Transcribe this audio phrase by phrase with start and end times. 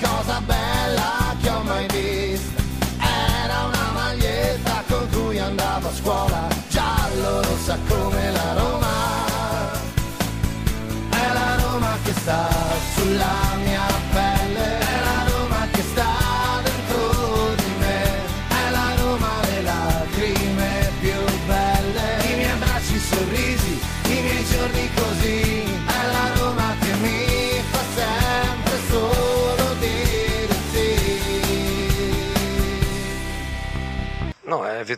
[0.00, 2.60] Cosa bella che ho mai visto
[3.00, 6.48] era una maglietta con cui andavo a scuola.
[6.68, 8.86] Giallo rossa come la Roma.
[11.10, 12.48] È la Roma che sta
[12.94, 13.77] sulla mia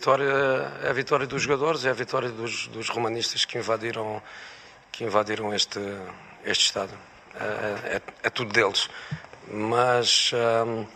[0.01, 4.23] vitória, é a vitória dos jogadores, é a vitória dos, dos romanistas que invadiram,
[4.91, 5.79] que invadiram este,
[6.43, 6.79] este.
[6.79, 8.89] É, é- é tudo deles.
[9.53, 10.33] Mas
[10.67, 10.87] hum,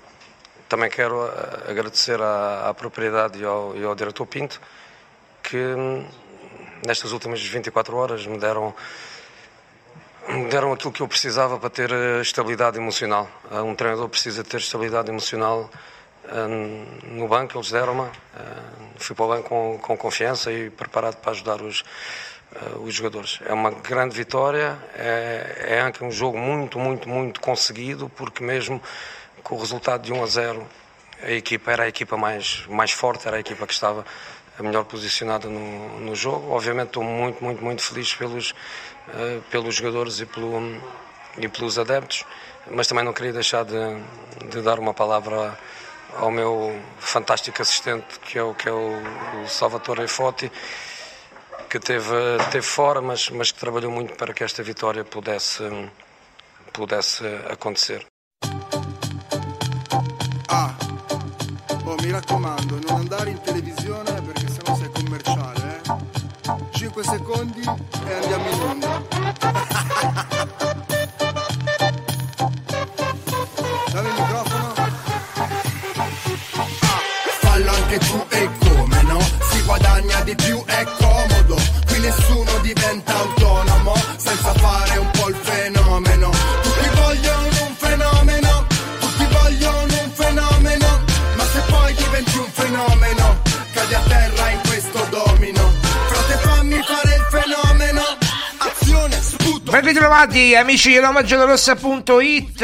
[0.71, 4.59] também quero ah, agradecer à, à propriedade e ao, e ao diretor Pinto
[5.43, 6.09] que hum,
[6.87, 8.75] nestas últimas 24 horas me deram
[10.29, 13.29] me deram aquilo que eu precisava para ter eh, estabilidade emocional.
[13.51, 15.71] Ah, Um treinador precisa ter estabilidade emocional
[17.13, 18.09] no banco, eles deram-me.
[18.35, 21.85] Ah, Fui para o banco com, com confiança e preparado para ajudar os,
[22.55, 23.41] ah, os jogadores.
[23.45, 28.81] É uma grande vitória, é, é um jogo muito, muito, muito conseguido, porque mesmo
[29.43, 30.67] com o resultado de 1 a 0,
[31.23, 34.05] a equipa era a equipa mais, mais forte, era a equipa que estava
[34.59, 36.51] a melhor posicionada no, no jogo.
[36.51, 38.55] Obviamente estou muito, muito, muito feliz pelos,
[39.51, 40.81] pelos jogadores e, pelo,
[41.37, 42.25] e pelos adeptos,
[42.71, 43.75] mas também não queria deixar de,
[44.49, 45.59] de dar uma palavra
[46.17, 49.03] ao meu fantástico assistente, que é o, que é o,
[49.47, 50.51] Salvatore Foti,
[51.69, 55.65] que teve, teve fora, mas, mas que trabalhou muito para que esta vitória pudesse,
[56.73, 58.07] pudesse acontecer.
[60.49, 60.75] Ah,
[61.87, 66.15] oh, mi raccomando, non andare in televisione perché sennò sei commerciale, eh?
[66.79, 69.74] 5 secondi e andiamo in onda.
[80.35, 81.57] Più, è comodo.
[81.87, 83.74] Qui nessuno diventa autonomo
[99.75, 102.59] Ben ritrovati amici di RomaGiallorossa.it,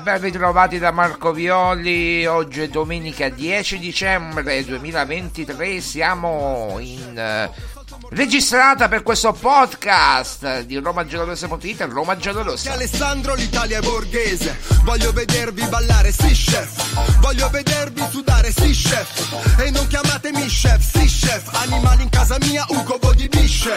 [0.00, 7.50] ben ritrovati da Marco Violi, oggi è domenica 10 dicembre 2023, siamo in eh,
[8.14, 12.72] registrata per questo podcast di RomaGiallorossa.it e Roma Giallorossa.
[12.72, 14.58] Alessandro l'Italia è borghese.
[14.82, 17.18] Voglio vedervi ballare, sì chef.
[17.20, 19.58] Voglio vedervi sudare, sì chef.
[19.58, 21.48] E non chiamatemi chef, sì chef.
[21.62, 23.72] Animali in casa mia, un covo di bisce.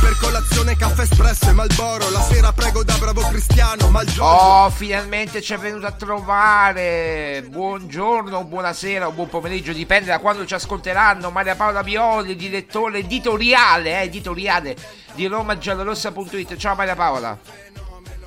[0.00, 2.10] Per colazione caffè espresso e Malboro.
[2.10, 7.44] La sera prego da bravo cristiano Malgioglio Oh, finalmente ci è venuto a trovare.
[7.48, 11.30] Buongiorno, buonasera o buon pomeriggio, dipende da quando ci ascolteranno.
[11.30, 14.76] Maria Paola Violi, direttore editoriale, eh, editoriale
[15.14, 16.56] di romagiallorossa.it.
[16.56, 17.38] Ciao Maria Paola.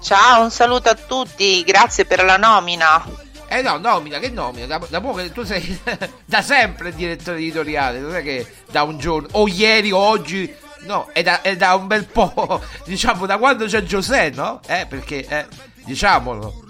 [0.02, 3.04] Ciao, un saluto a tutti, grazie per la nomina.
[3.50, 4.66] Eh no, nomina, che nomina?
[4.66, 5.82] Da, da poco tu sei
[6.26, 11.10] da sempre direttore editoriale, non è che da un giorno, o ieri o oggi, no,
[11.14, 14.60] è da, è da un bel po', diciamo, da quando c'è Giuseppe, no?
[14.68, 15.46] Eh, perché, eh,
[15.86, 16.66] diciamolo.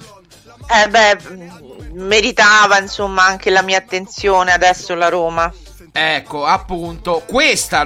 [0.70, 1.18] Eh beh,
[1.94, 5.52] meritava insomma anche la mia attenzione adesso la Roma.
[5.92, 7.86] Ecco, appunto, questa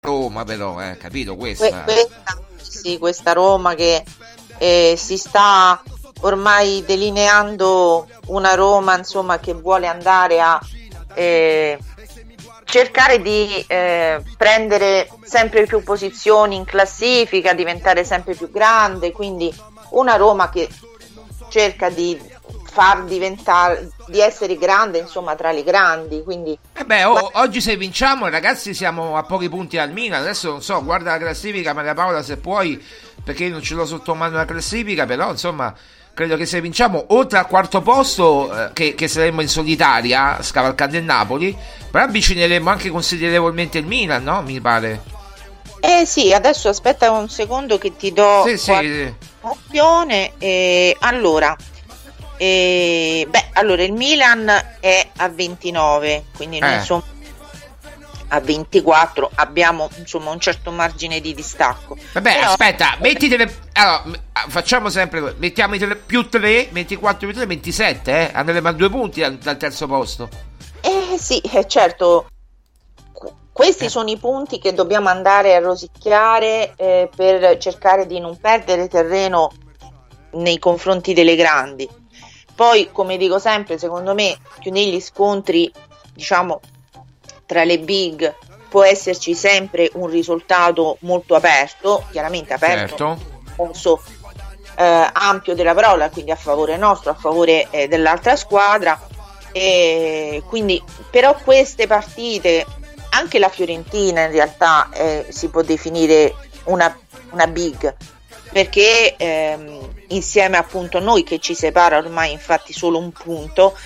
[0.00, 1.82] Roma però, eh, capito Que- questa?
[1.82, 4.04] questa, sì, questa Roma che
[4.58, 5.82] eh, si sta
[6.20, 10.58] ormai delineando una Roma insomma che vuole andare a
[11.14, 11.78] eh,
[12.64, 19.52] cercare di eh, prendere sempre più posizioni in classifica, diventare sempre più grande, quindi
[19.90, 20.68] una Roma che
[21.48, 22.20] cerca di
[22.78, 27.76] far diventare di essere grande insomma tra le grandi quindi Eh beh, o- oggi se
[27.76, 30.20] vinciamo, ragazzi, siamo a pochi punti dal Milan.
[30.22, 32.80] Adesso non so, guarda la classifica, Maria Paola, se puoi,
[33.24, 35.74] perché non ce l'ho sotto mano la classifica, però insomma,
[36.14, 40.96] credo che se vinciamo, oltre al quarto posto, eh, che, che saremo in solitaria, scavalcando
[40.96, 41.56] il Napoli,
[41.90, 44.40] però avvicineremo anche considerevolmente il Milan, no?
[44.42, 45.02] Mi pare.
[45.80, 49.26] eh sì adesso aspetta un secondo che ti do sì, qualche sì.
[49.42, 51.56] opzione eh, allora
[52.38, 54.50] eh, beh allora il Milan
[54.80, 56.76] è a 29 quindi noi Eh.
[56.76, 57.02] insomma
[58.30, 63.54] a 24 abbiamo insomma un certo margine di distacco Vabbè, Però- aspetta, mettitele.
[63.72, 65.34] Allora, m- ah, facciamo sempre.
[65.38, 68.30] Mettiamo i più 3, 24 più 3, 27, eh?
[68.34, 70.28] Andremo a due punti dal, dal terzo posto.
[70.82, 72.26] Eh sì, eh, certo.
[73.12, 78.36] Qu- Questi sono i punti che dobbiamo andare a rosicchiare eh, per cercare di non
[78.38, 79.50] perdere terreno
[80.32, 81.88] nei confronti delle grandi.
[82.58, 85.70] Poi, come dico sempre, secondo me più negli scontri,
[86.12, 86.60] diciamo,
[87.46, 88.34] tra le big
[88.68, 93.18] può esserci sempre un risultato molto aperto, chiaramente aperto Certo.
[94.76, 99.00] eh, ampio della parola, quindi a favore nostro, a favore eh, dell'altra squadra.
[99.52, 100.82] E quindi,
[101.12, 102.66] però, queste partite,
[103.10, 106.34] anche la Fiorentina in realtà eh, si può definire
[106.64, 106.92] una,
[107.30, 107.94] una big
[108.50, 113.76] perché ehm, insieme appunto a noi che ci separa ormai infatti solo un punto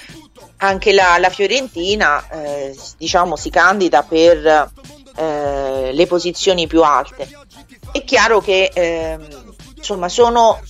[0.59, 4.71] anche la, la Fiorentina eh, diciamo si candida per
[5.17, 7.29] eh, le posizioni più alte.
[7.91, 10.61] È chiaro che ehm, insomma sono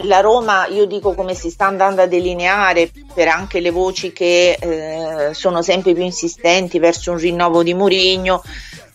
[0.00, 4.58] la Roma io dico come si sta andando a delineare per anche le voci che
[4.60, 8.42] eh, sono sempre più insistenti verso un rinnovo di Mourinho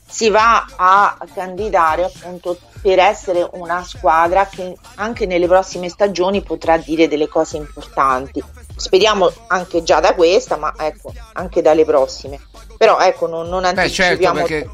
[0.07, 6.77] si va a candidare appunto per essere una squadra che anche nelle prossime stagioni potrà
[6.77, 8.43] dire delle cose importanti.
[8.75, 12.39] Speriamo anche già da questa, ma ecco, anche dalle prossime.
[12.77, 14.67] Però ecco, non, non Beh, certo, perché.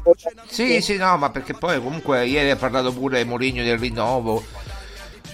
[0.46, 4.42] Sì, sì, no, ma perché poi comunque ieri ha parlato pure Mourinho del rinnovo.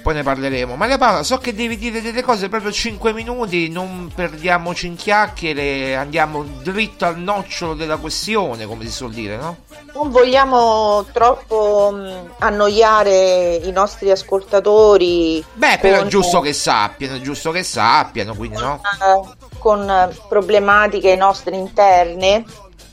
[0.04, 0.76] Poi ne parleremo.
[0.76, 5.96] Maria Paola, so che devi dire delle cose proprio 5 minuti, non perdiamoci in chiacchiere,
[5.96, 9.56] andiamo dritto al nocciolo della questione, come si suol dire, no?
[9.94, 15.42] Non vogliamo troppo mh, annoiare i nostri ascoltatori.
[15.54, 18.82] Beh, però è giusto che sappiano, è giusto che sappiano, quindi no?
[18.84, 22.44] eh, con eh, problematiche nostre interne.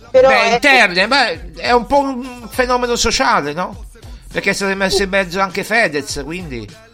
[0.09, 3.83] Però Beh, ecco, interne, beh, è un po' un fenomeno sociale, no?
[4.31, 6.89] Perché è stato messo in mezzo anche Fedez, quindi...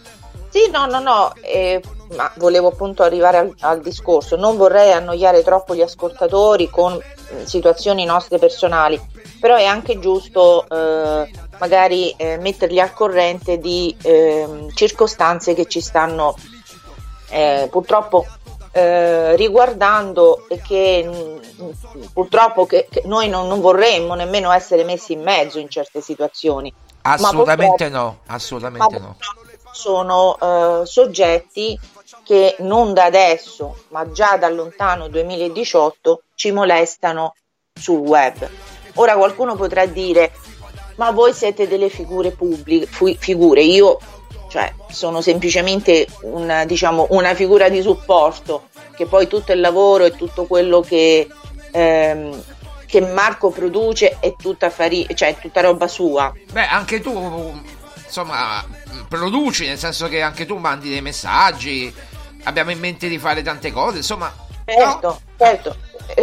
[0.57, 1.79] Sì, no, no, no, eh,
[2.15, 4.35] ma volevo appunto arrivare al, al discorso.
[4.37, 8.99] Non vorrei annoiare troppo gli ascoltatori con eh, situazioni nostre personali,
[9.39, 15.79] però è anche giusto eh, magari eh, metterli al corrente di ehm, circostanze che ci
[15.79, 16.35] stanno
[17.29, 18.25] eh, purtroppo
[18.71, 25.13] eh, riguardando e che mh, purtroppo che, che noi non, non vorremmo nemmeno essere messi
[25.13, 26.73] in mezzo in certe situazioni.
[27.03, 29.15] Assolutamente no, assolutamente no.
[29.77, 31.79] Sono eh, soggetti
[32.23, 37.35] che non da adesso, ma già dal lontano 2018 ci molestano
[37.73, 38.49] sul web.
[38.95, 40.31] Ora qualcuno potrà dire
[40.95, 42.87] ma voi siete delle figure pubbliche,
[43.19, 43.99] figure, io
[44.49, 50.15] cioè, sono semplicemente una, diciamo, una figura di supporto, che poi tutto il lavoro e
[50.15, 51.27] tutto quello che,
[51.71, 52.43] ehm,
[52.87, 56.33] che Marco produce è tutta, fari- cioè, è tutta roba sua.
[56.51, 57.13] Beh, anche tu,
[58.07, 58.65] insomma,
[59.07, 61.93] produci, nel senso che anche tu mandi dei messaggi,
[62.43, 64.33] abbiamo in mente di fare tante cose, insomma...
[64.65, 65.19] Certo, no?
[65.37, 65.75] certo.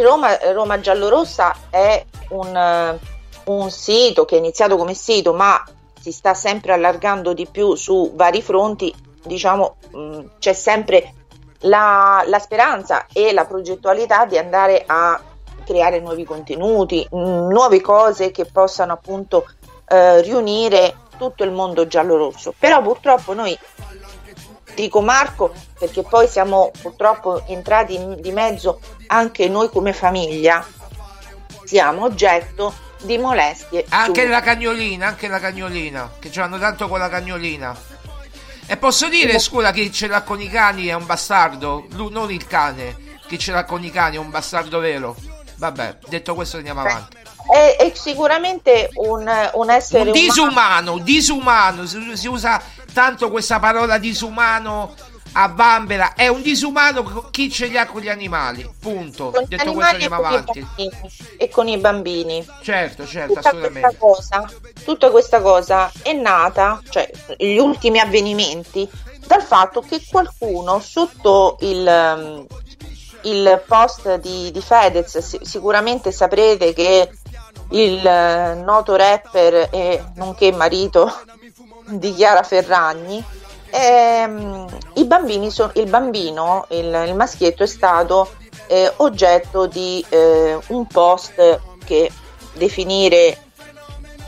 [0.02, 2.98] Roma, Roma Giallorossa è un,
[3.44, 5.62] un sito che è iniziato come sito, ma
[6.00, 11.14] si sta sempre allargando di più su vari fronti, diciamo mh, c'è sempre
[11.60, 15.18] la, la, speranza e la progettualità di andare a
[15.64, 19.46] creare nuovi contenuti, mh, nuove cose che possano appunto
[19.88, 22.54] eh, riunire tutto il mondo giallo-rosso.
[22.58, 23.56] Però purtroppo noi,
[24.74, 30.66] dico Marco, perché poi siamo purtroppo entrati in, di mezzo anche noi come famiglia,
[31.64, 33.84] siamo oggetto di molestie.
[33.88, 34.28] Anche su...
[34.28, 37.76] la cagnolina, anche la cagnolina, che ce l'hanno tanto con la cagnolina.
[38.66, 42.30] E posso dire, scusa, chi ce l'ha con i cani è un bastardo, Lui, non
[42.30, 45.14] il cane, chi ce l'ha con i cani è un bastardo vero.
[45.56, 47.16] Vabbè, detto questo andiamo avanti.
[47.50, 50.98] È, è sicuramente un, un essere un disumano, umano.
[51.04, 52.60] disumano, si, si usa
[52.92, 54.94] tanto questa parola disumano
[55.34, 56.14] a Bambera.
[56.14, 59.30] È un disumano chi ce li ha con gli animali punto.
[59.30, 60.66] Con detto questo andiamo avanti.
[61.36, 62.44] e con i bambini.
[62.62, 63.96] Certo certo tutta assolutamente.
[63.98, 64.52] questa cosa,
[64.84, 68.88] tutta questa cosa è nata cioè gli ultimi avvenimenti
[69.26, 72.46] dal fatto che qualcuno sotto il,
[73.24, 77.10] il post di, di Fedez sicuramente saprete che
[77.70, 81.12] il uh, noto rapper e nonché marito
[81.88, 83.24] di Chiara Ferragni
[83.70, 84.68] ehm,
[85.48, 88.30] so, il bambino, il, il, maschietto è stato
[88.66, 92.10] eh, oggetto di eh, un post che
[92.54, 93.38] definire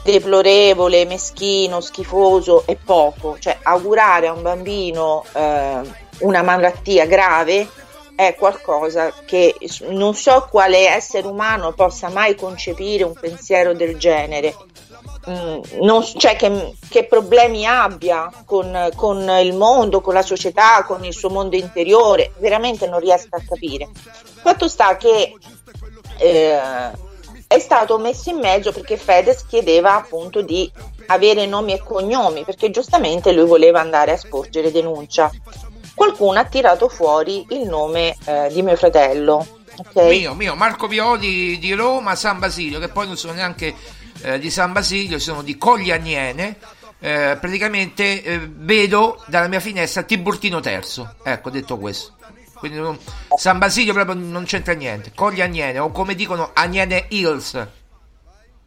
[0.02, 5.80] deplorevole, meschino, schifoso è poco, cioè augurare a un bambino eh,
[6.18, 7.68] una malattia grave
[8.16, 9.54] è qualcosa che
[9.90, 14.54] non so quale essere umano possa mai concepire un pensiero del genere
[15.28, 21.04] Mm, non, cioè che, che, problemi abbia con, con, il mondo, con la società, con
[21.04, 23.88] il suo mondo interiore, veramente non riesco a capire.
[23.92, 25.34] Fatto sta che
[26.18, 26.60] eh,
[27.48, 30.70] è stato messo in mezzo perché Fedez chiedeva appunto di
[31.06, 35.28] avere nomi e cognomi, perché giustamente lui voleva andare a sporgere denuncia.
[35.96, 39.46] Qualcuno ha tirato fuori il nome eh, di mio fratello.
[39.78, 40.18] Okay?
[40.18, 43.74] Mio, mio, Marco Violi di Roma, San Basilio, che poi non sono neanche
[44.20, 46.58] eh, di San Basilio, sono di Coglianiene.
[46.98, 51.14] Eh, praticamente eh, vedo dalla mia finestra Tiburtino Terzo.
[51.24, 52.12] Ecco, detto questo.
[52.56, 52.98] Quindi non,
[53.34, 55.12] San Basilio proprio non c'entra niente.
[55.14, 57.66] Coglianiene, o come dicono Aniene Hills.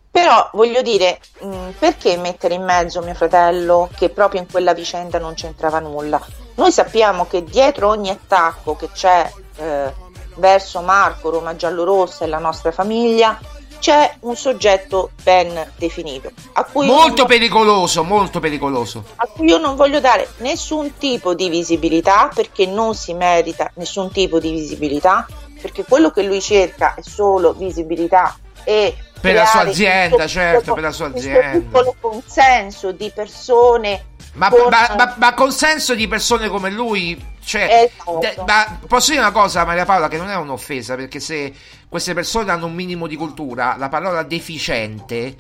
[0.09, 4.73] Però voglio dire, mh, mm, perché mettere in mezzo mio fratello che proprio in quella
[4.73, 6.19] vicenda non c'entrava nulla?
[6.59, 9.93] Noi sappiamo che dietro ogni attacco che c'è eh,
[10.35, 13.39] verso Marco, Roma Giallorossa e la nostra famiglia
[13.79, 16.31] c'è un soggetto ben definito.
[16.73, 19.05] molto pericoloso, molto pericoloso.
[19.15, 24.11] A cui io non voglio dare nessun tipo di visibilità perché non si merita nessun
[24.11, 25.25] tipo di visibilità,
[25.61, 30.83] perché quello che lui cerca è solo visibilità e per la sua azienda, certo, per
[30.83, 31.59] la sua azienda.
[31.59, 34.69] Piccolo consenso di persone ma, con...
[34.69, 38.19] ma, ma, ma consenso di persone come lui cioè, esatto.
[38.19, 41.51] de, ma posso dire una cosa, Maria Paola, che non è un'offesa, perché se
[41.87, 45.35] queste persone hanno un minimo di cultura, la parola deficiente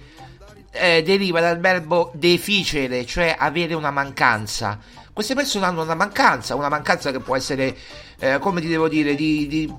[0.71, 4.79] eh, deriva dal verbo deficere, cioè avere una mancanza.
[5.13, 7.77] Queste persone hanno una mancanza, una mancanza che può essere,
[8.19, 9.71] eh, come ti devo dire, di, di,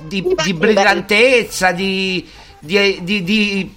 [0.00, 2.28] di, di brillantezza, di,
[2.60, 3.74] di,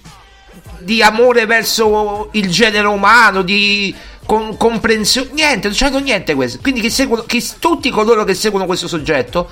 [0.80, 6.58] di amore verso il genere umano, di con, comprensione, niente, non c'hanno niente questo.
[6.60, 9.48] Quindi che seguono, che tutti coloro che seguono questo soggetto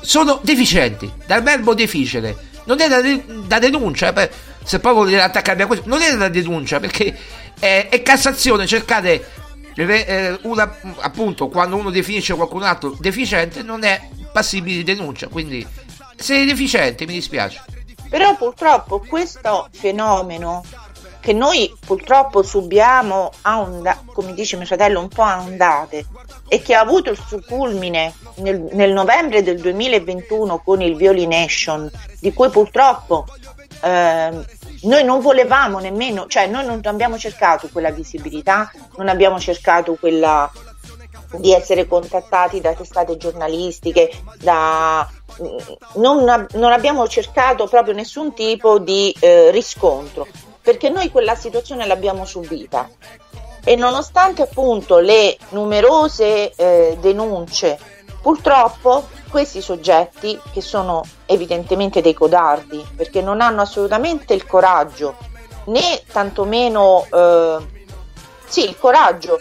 [0.00, 2.50] sono deficienti, dal verbo deficere.
[2.64, 3.00] Non è da,
[3.46, 4.30] da denuncia, per,
[4.62, 7.16] se poi volete attaccarmi a questo, non è da denuncia perché
[7.58, 9.26] è, è Cassazione, cercate
[9.74, 15.66] eh, una, appunto quando uno definisce qualcun altro deficiente non è passibile di denuncia, quindi
[16.16, 17.62] sei deficiente, mi dispiace.
[18.12, 20.62] Però purtroppo questo fenomeno
[21.20, 26.04] che noi purtroppo subiamo a onda, come dice mio fratello, un po' a ondate
[26.46, 31.90] e che ha avuto il suo culmine nel, nel novembre del 2021 con il Violination,
[32.20, 33.24] di cui purtroppo
[33.82, 34.44] eh,
[34.82, 40.52] noi non volevamo nemmeno, cioè noi non abbiamo cercato quella visibilità, non abbiamo cercato quella
[41.38, 45.08] di essere contattati da testate giornalistiche, da,
[45.94, 50.26] non, non, abbiamo cercato proprio nessun tipo di eh, riscontro
[50.62, 52.88] perché noi quella situazione l'abbiamo subita.
[53.64, 57.78] E nonostante appunto le numerose eh, denunce,
[58.20, 65.16] purtroppo questi soggetti che sono evidentemente dei codardi perché non hanno assolutamente il coraggio
[65.66, 67.56] né tantomeno eh,
[68.46, 69.40] sì, il coraggio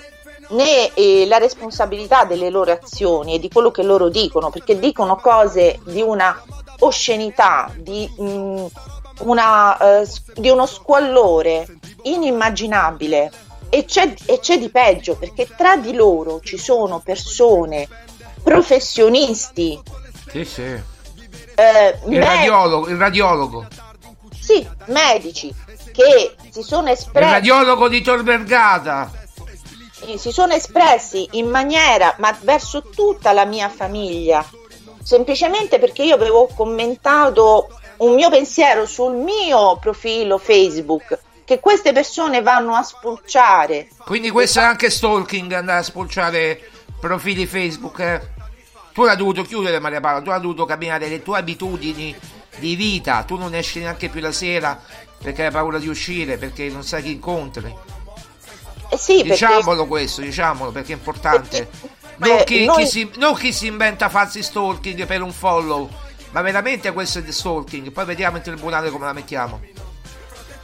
[0.52, 5.16] né eh, la responsabilità delle loro azioni e di quello che loro dicono, perché dicono
[5.18, 6.42] cose di una
[6.80, 8.66] oscenità, di, mh,
[9.20, 11.68] una, eh, di uno squallore
[12.04, 13.32] inimmaginabile.
[13.74, 17.88] E c'è, e c'è di peggio, perché tra di loro ci sono persone,
[18.44, 19.82] professionisti.
[20.30, 20.62] Sì, sì.
[20.62, 23.68] Eh, il, med- radiologo, il radiologo.
[24.38, 25.54] Sì, medici
[25.94, 27.26] che si sono espressi.
[27.26, 29.10] Il radiologo di Tor Vergata
[30.18, 34.46] si sono espressi in maniera, ma verso tutta la mia famiglia,
[35.04, 42.42] semplicemente perché io avevo commentato un mio pensiero sul mio profilo Facebook che queste persone
[42.42, 43.90] vanno a spulciare.
[44.06, 46.62] Quindi questo è anche stalking, andare a spulciare
[47.00, 48.00] profili Facebook.
[48.00, 48.22] Eh?
[48.94, 52.16] Tu l'hai dovuto chiudere Maria Paola, tu hai dovuto cambiare le tue abitudini
[52.58, 54.80] di vita, tu non esci neanche più la sera
[55.22, 57.74] perché hai paura di uscire, perché non sai chi incontri.
[58.94, 59.88] Eh sì, diciamolo perché...
[59.88, 61.70] questo, diciamolo perché è importante.
[62.18, 62.76] Perché, non, chi, noi...
[62.84, 65.90] chi si, non, chi, si, inventa falsi stalking per un follow,
[66.32, 67.92] ma veramente questo è stalking.
[67.92, 69.62] Poi vediamo in tribunale come la mettiamo.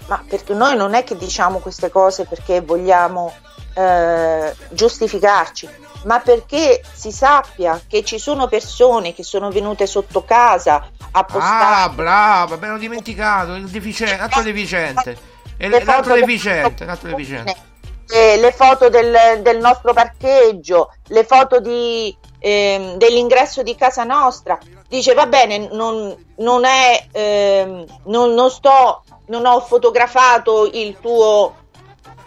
[0.08, 3.34] Ma perché noi non è che diciamo queste cose perché vogliamo
[3.74, 5.70] eh, giustificarci,
[6.04, 11.84] ma perché si sappia che ci sono persone che sono venute sotto casa a postare.
[11.84, 15.18] Ah, brava, l'ho dimenticato, il deficiente, l'altro deficiente.
[15.60, 17.67] L'altro deficiente, l'altro deficiente
[18.10, 24.58] eh, le foto del, del, nostro parcheggio, le foto di, eh, dell'ingresso di casa nostra.
[24.88, 31.56] Dice va bene, non, non è, eh, non, non, sto, non ho fotografato il tuo,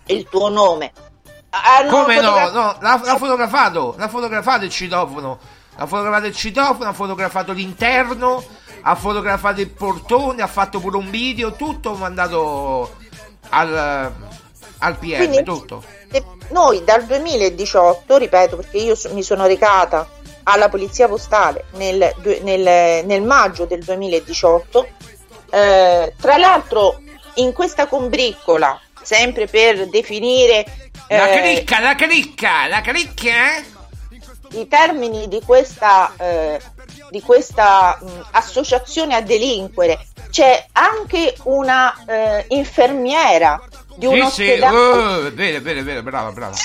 [0.07, 0.93] il tuo nome.
[1.51, 2.61] Hanno Come fotograf- no?
[2.61, 5.39] no l'ha, l'ha, fotografato, l'ha fotografato il citofono,
[5.77, 8.45] ha fotografato il citofono, ha fotografato l'interno,
[8.83, 12.95] ha fotografato il portone, ha fatto pure un video, tutto mandato
[13.49, 14.30] al
[14.81, 15.83] al PM, Quindi, tutto.
[16.51, 20.09] Noi dal 2018, ripeto perché io mi sono recata
[20.43, 22.13] alla Polizia Postale nel,
[22.43, 24.89] nel, nel maggio del 2018,
[25.51, 27.01] eh, tra l'altro
[27.35, 30.65] in questa combriccola, sempre per definire...
[31.07, 33.29] Eh, la cricca, la cricca, la cricca!
[33.29, 33.65] Eh?
[34.59, 36.61] I termini di questa, eh,
[37.11, 43.61] di questa mh, associazione a delinquere c'è anche una eh, infermiera
[44.01, 45.21] di un sì, ospedale.
[45.21, 46.57] Sì, uh, bene, bene, bene, brava, brava.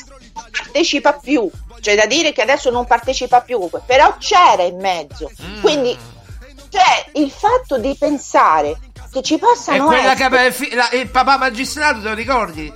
[0.52, 1.50] Partecipa più,
[1.82, 5.30] c'è da dire che adesso non partecipa più, però c'era in mezzo.
[5.42, 5.62] Mm.
[5.62, 5.98] Quindi,
[6.70, 8.80] cioè, il fatto di pensare
[9.12, 10.70] che ci possano è quella essere...
[10.70, 12.74] che la, il papà magistrato, te lo ricordi?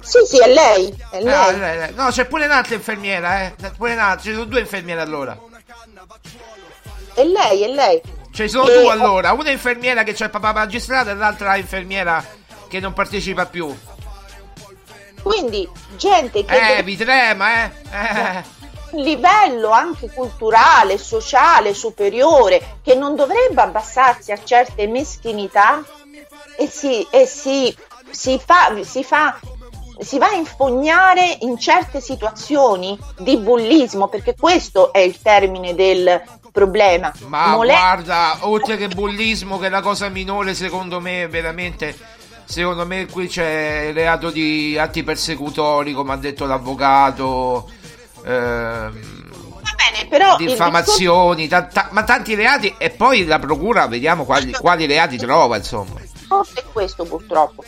[0.00, 0.94] Sì, sì, è lei.
[1.10, 1.34] È lei.
[1.34, 1.94] Ah, lei, lei.
[1.94, 3.54] No, c'è pure un'altra infermiera, eh.
[3.76, 5.36] Pure un'altra, ci sono due infermiere allora.
[7.14, 8.00] È lei, è lei.
[8.30, 8.80] Ci sono e...
[8.80, 12.24] due allora, una infermiera che c'è il papà magistrato e l'altra infermiera
[12.68, 13.74] che non partecipa più.
[15.22, 16.76] Quindi gente che...
[16.78, 17.70] Eh, vi trema, eh?
[17.90, 18.44] eh.
[18.90, 25.82] Un livello anche culturale, sociale, superiore, che non dovrebbe abbassarsi a certe meschinità
[26.56, 27.76] e si, e si,
[28.10, 29.38] si, fa, si fa
[29.98, 36.22] si va a infognare in certe situazioni di bullismo, perché questo è il termine del
[36.52, 37.12] problema.
[37.26, 41.96] Ma Mole- guarda, oltre che bullismo, che è la cosa minore, secondo me, veramente
[42.46, 47.68] Secondo me qui c'è il reato di atti persecutori, come ha detto l'avvocato.
[48.24, 49.26] Ehm,
[49.76, 51.68] bene, però diffamazioni, discorso...
[51.72, 56.00] ta- ta- ma tanti reati e poi la procura vediamo quali, quali reati trova, insomma.
[56.28, 57.64] Forse è questo purtroppo.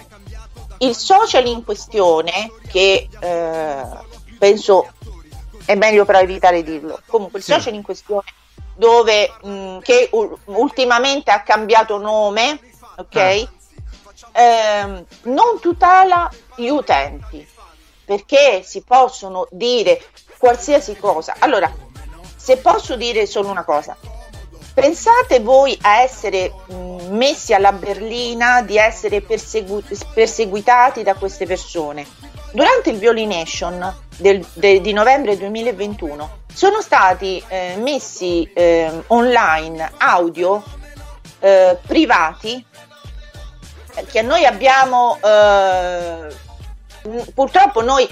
[0.78, 3.82] Il social in questione, che eh,
[4.38, 4.92] penso
[5.64, 7.52] è meglio però evitare di dirlo, comunque il sì.
[7.52, 8.24] social in questione
[8.76, 12.60] dove mh, che u- ultimamente ha cambiato nome,
[12.96, 13.16] ok?
[13.16, 13.56] Ah
[14.38, 17.46] ehm, non tutela gli utenti
[18.04, 20.00] perché si possono dire
[20.38, 21.34] qualsiasi cosa.
[21.40, 21.70] Allora,
[22.36, 23.96] se posso dire solo una cosa,
[24.72, 32.06] pensate voi a essere mh, messi alla berlina, di essere persegu- perseguitati da queste persone.
[32.52, 40.62] Durante il Violination del, de, di novembre 2021 sono stati eh, messi eh, online audio
[41.40, 42.64] eh, privati
[44.06, 46.26] che noi abbiamo eh,
[47.34, 48.08] purtroppo noi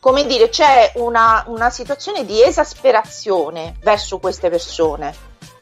[0.00, 5.14] come dire c'è una, una situazione di esasperazione verso queste persone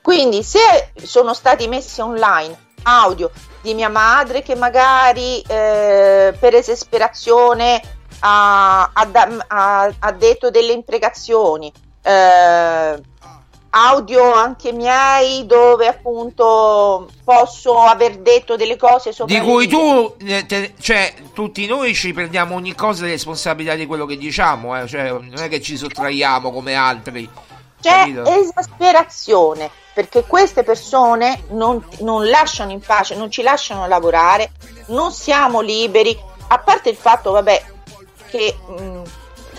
[0.03, 3.31] quindi se sono stati messi online audio
[3.61, 7.83] di mia madre che magari eh, per esasperazione
[8.21, 11.73] ha, ha, ha, detto delle imprecazioni.
[12.03, 13.01] Eh,
[13.77, 20.47] audio anche miei dove appunto posso aver detto delle cose sopra di cui tu eh,
[20.47, 24.87] te, cioè tutti noi ci prendiamo ogni cosa di responsabilità di quello che diciamo eh?
[24.87, 27.29] cioè, non è che ci sottraiamo come altri
[27.79, 28.25] c'è capito?
[28.25, 34.53] esasperazione perché queste persone non, non lasciano in pace non ci lasciano lavorare
[34.87, 37.63] non siamo liberi a parte il fatto vabbè
[38.31, 39.03] che mh,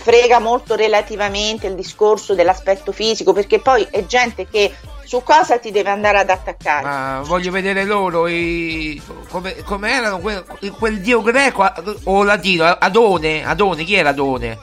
[0.08, 5.70] frega molto relativamente il discorso dell'aspetto fisico, perché poi è gente che su cosa ti
[5.70, 6.82] deve andare ad attaccare.
[6.82, 10.42] Ma voglio vedere loro i, come, come, erano quel,
[10.78, 11.70] quel, dio greco
[12.04, 14.58] o latino, Adone, Adone, chi era Adone?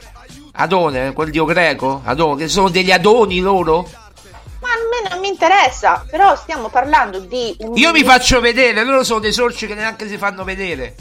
[0.54, 2.02] Adone, quel dio greco?
[2.04, 3.88] Adone, che sono degli Adoni loro?
[4.62, 7.56] Ma a me non mi interessa, però stiamo parlando di...
[7.76, 10.96] Io mi faccio vedere, loro sono dei sorci che neanche si fanno vedere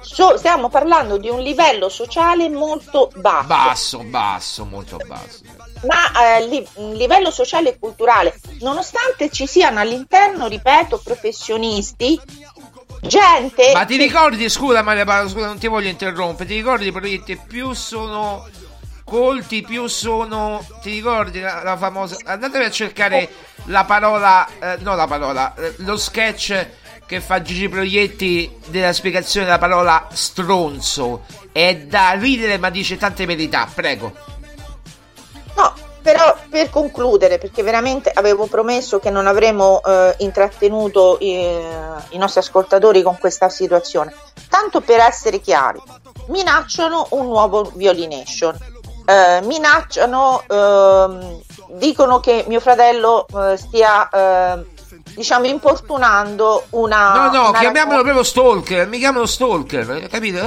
[0.00, 3.46] so, stiamo parlando di un livello sociale molto basso.
[3.46, 5.40] Basso, basso, molto basso.
[5.86, 12.20] Ma eh, li, livello sociale e culturale, nonostante ci siano all'interno, ripeto, professionisti,
[13.00, 13.70] gente...
[13.72, 14.02] Ma ti che...
[14.02, 18.46] ricordi, scusa Maria scusa, non ti voglio interrompere, ti ricordi proietti più sono
[19.04, 20.64] colti, più sono...
[20.82, 22.16] Ti ricordi la, la famosa...
[22.24, 23.30] Andatevi a cercare
[23.66, 26.66] la parola, eh, no la parola, eh, lo sketch
[27.08, 31.22] che fa Gigi Proietti della spiegazione della parola stronzo.
[31.50, 34.12] È da ridere ma dice tante verità, prego.
[35.56, 41.66] No, però per concludere, perché veramente avevo promesso che non avremmo eh, intrattenuto eh,
[42.10, 44.14] i nostri ascoltatori con questa situazione,
[44.50, 45.80] tanto per essere chiari,
[46.26, 48.54] minacciano un nuovo violination.
[49.06, 51.40] Eh, minacciano, ehm,
[51.70, 54.76] dicono che mio fratello eh, stia eh,
[55.14, 60.46] diciamo importunando una no no una chiamiamolo proprio stalker mi chiamano stalker capito?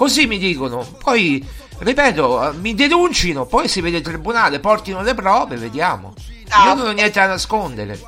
[0.00, 0.96] Così mi dicono.
[1.02, 1.46] Poi
[1.78, 6.14] ripeto mi denuncino poi si vede il tribunale portino le prove vediamo.
[6.48, 6.64] No.
[6.64, 8.00] io non ho niente da nascondere.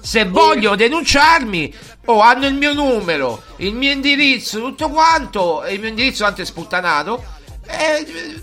[0.00, 5.80] Se voglio denunciarmi oh, hanno il mio numero il mio indirizzo tutto quanto e il
[5.80, 7.22] mio indirizzo anche sputtanato
[7.66, 8.40] eh,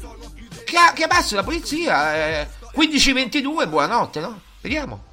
[0.94, 4.40] chiamasse la polizia eh, 1522 buonanotte no?
[4.62, 5.04] vediamo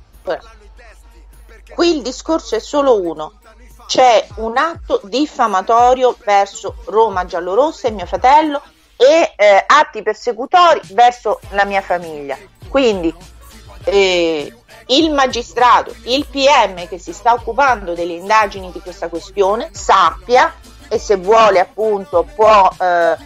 [1.72, 3.40] Qui il discorso è solo uno.
[3.86, 8.62] C'è un atto diffamatorio verso Roma giallorossa e mio fratello
[8.96, 12.36] e eh, atti persecutori verso la mia famiglia.
[12.68, 13.14] Quindi
[13.84, 14.52] eh,
[14.86, 20.54] il magistrato, il PM che si sta occupando delle indagini di questa questione sappia
[20.88, 23.16] e se vuole appunto può eh,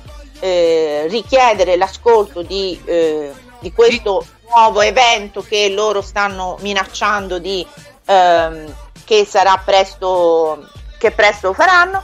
[0.40, 7.66] eh richiedere l'ascolto di, eh, di questo nuovo evento che loro stanno minacciando di
[8.08, 10.66] ehm, che sarà presto,
[10.98, 12.02] che presto faranno,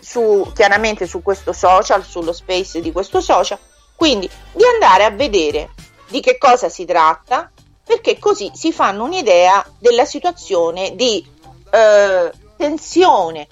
[0.00, 3.58] su, chiaramente su questo social, sullo space di questo social,
[3.94, 5.70] quindi di andare a vedere
[6.08, 7.50] di che cosa si tratta,
[7.84, 11.24] perché così si fanno un'idea della situazione di
[11.70, 13.46] eh, tensione,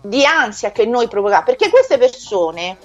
[0.00, 2.76] di ansia che noi provochiamo, perché queste persone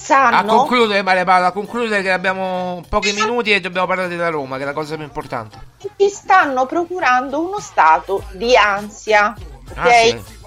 [0.00, 0.36] sanno...
[0.36, 4.56] A concludere, Maria Paola, a concludere che abbiamo pochi minuti e dobbiamo parlare della Roma,
[4.56, 5.58] che è la cosa più importante.
[5.96, 9.34] Ti stanno procurando uno stato di ansia,
[9.70, 9.76] ok?
[9.76, 10.38] Ah, sì.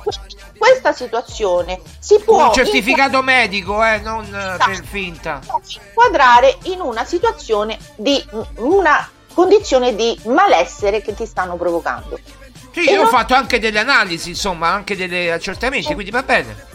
[0.58, 2.48] Questa situazione si può...
[2.48, 3.26] Un certificato in...
[3.26, 4.66] medico, eh, non esatto.
[4.66, 5.40] per finta.
[5.88, 8.24] Inquadrare in una situazione di
[8.56, 12.20] una condizione di malessere che ti stanno provocando.
[12.72, 13.06] Sì, io non...
[13.06, 16.72] ho fatto anche delle analisi, insomma, anche degli accertamenti, quindi va bene.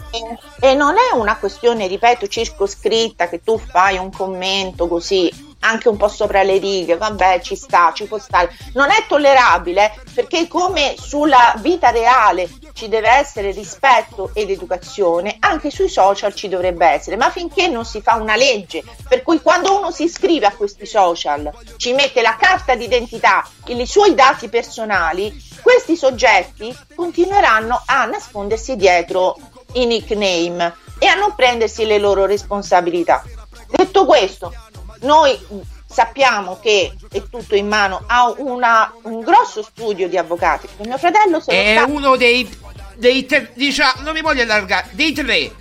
[0.59, 5.97] E non è una questione, ripeto, circoscritta che tu fai un commento così anche un
[5.97, 8.55] po' sopra le righe, vabbè, ci sta, ci può stare.
[8.73, 15.69] Non è tollerabile perché come sulla vita reale ci deve essere rispetto ed educazione, anche
[15.69, 19.77] sui social ci dovrebbe essere, ma finché non si fa una legge, per cui quando
[19.77, 24.47] uno si iscrive a questi social, ci mette la carta d'identità e i suoi dati
[24.47, 29.35] personali, questi soggetti continueranno a nascondersi dietro
[29.73, 33.23] i nickname e a non prendersi le loro responsabilità.
[33.67, 34.53] Detto questo,
[35.01, 35.37] noi
[35.85, 40.67] sappiamo che è tutto in mano a una, un grosso studio di avvocati.
[40.85, 41.91] Mio fratello è stato...
[41.91, 42.47] uno dei,
[42.95, 45.51] dei tre, diciamo, non mi voglio allargare, dei tre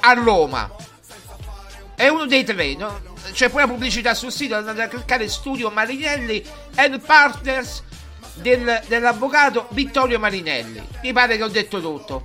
[0.00, 0.70] a Roma.
[1.94, 3.06] È uno dei tre, no?
[3.32, 6.44] c'è poi la pubblicità sul sito, andate a cliccare Studio Marinelli
[6.76, 7.82] and Partners
[8.34, 10.80] del, dell'avvocato Vittorio Marinelli.
[11.02, 12.24] Mi pare che ho detto tutto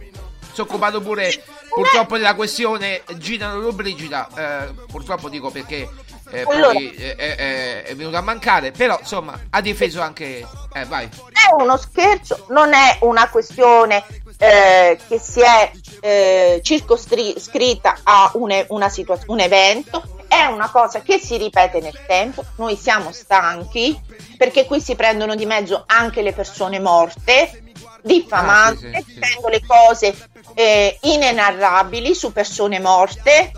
[0.54, 5.90] si è occupato pure purtroppo della questione Gina Lollobrigida, eh, purtroppo dico perché
[6.30, 10.48] eh, poi è, è, è, venuto a mancare, però insomma ha difeso anche...
[10.74, 11.06] Eh, vai.
[11.06, 14.04] È uno scherzo, non è una questione
[14.38, 21.02] eh, che si è eh, circoscritta a un, una situa- un evento, è una cosa
[21.02, 24.00] che si ripete nel tempo, noi siamo stanchi
[24.38, 27.63] perché qui si prendono di mezzo anche le persone morte,
[28.04, 29.50] diffamando, ah, sì, sì, sì.
[29.50, 30.16] le cose
[30.54, 33.52] eh, inenarrabili su persone morte.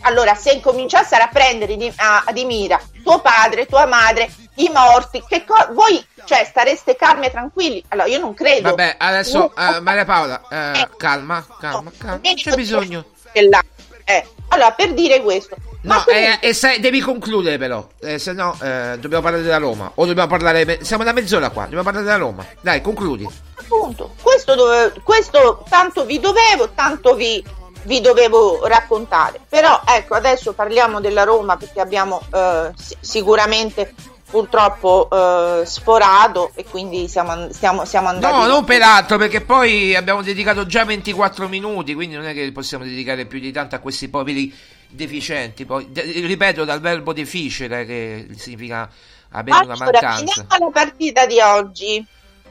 [0.00, 5.22] Allora, se incominciassero a prendere di, a, di mira tuo padre, tua madre, i morti,
[5.26, 7.82] che co- voi cioè stareste calmi e tranquilli.
[7.88, 8.70] Allora, io non credo.
[8.70, 12.20] Vabbè, adesso uh, Maria Paola, uh, calma, calma, calma.
[12.22, 13.04] Non c'è bisogno.
[13.32, 15.56] Eh, allora, per dire questo.
[15.82, 16.40] No, comunque...
[16.40, 19.90] eh, se, devi concludere però, eh, se no eh, dobbiamo parlare della Roma.
[19.94, 22.44] O dobbiamo parlare, siamo da mezz'ora qua, dobbiamo parlare della Roma.
[22.60, 23.28] Dai, concludi.
[23.68, 27.42] Appunto, questo, dove, questo tanto vi dovevo, tanto vi,
[27.82, 29.40] vi, dovevo raccontare.
[29.48, 33.92] Però ecco, adesso parliamo della Roma perché abbiamo eh, sicuramente
[34.28, 38.34] purtroppo eh, sforato e quindi siamo, siamo, siamo andati...
[38.34, 42.84] No, non peraltro perché poi abbiamo dedicato già 24 minuti, quindi non è che possiamo
[42.84, 44.54] dedicare più di tanto a questi poveri
[44.88, 45.64] deficienti.
[45.64, 48.88] Poi, de- ripeto, dal verbo deficere che significa
[49.30, 50.46] avere allora, una mancanza.
[50.48, 52.06] la partita di oggi.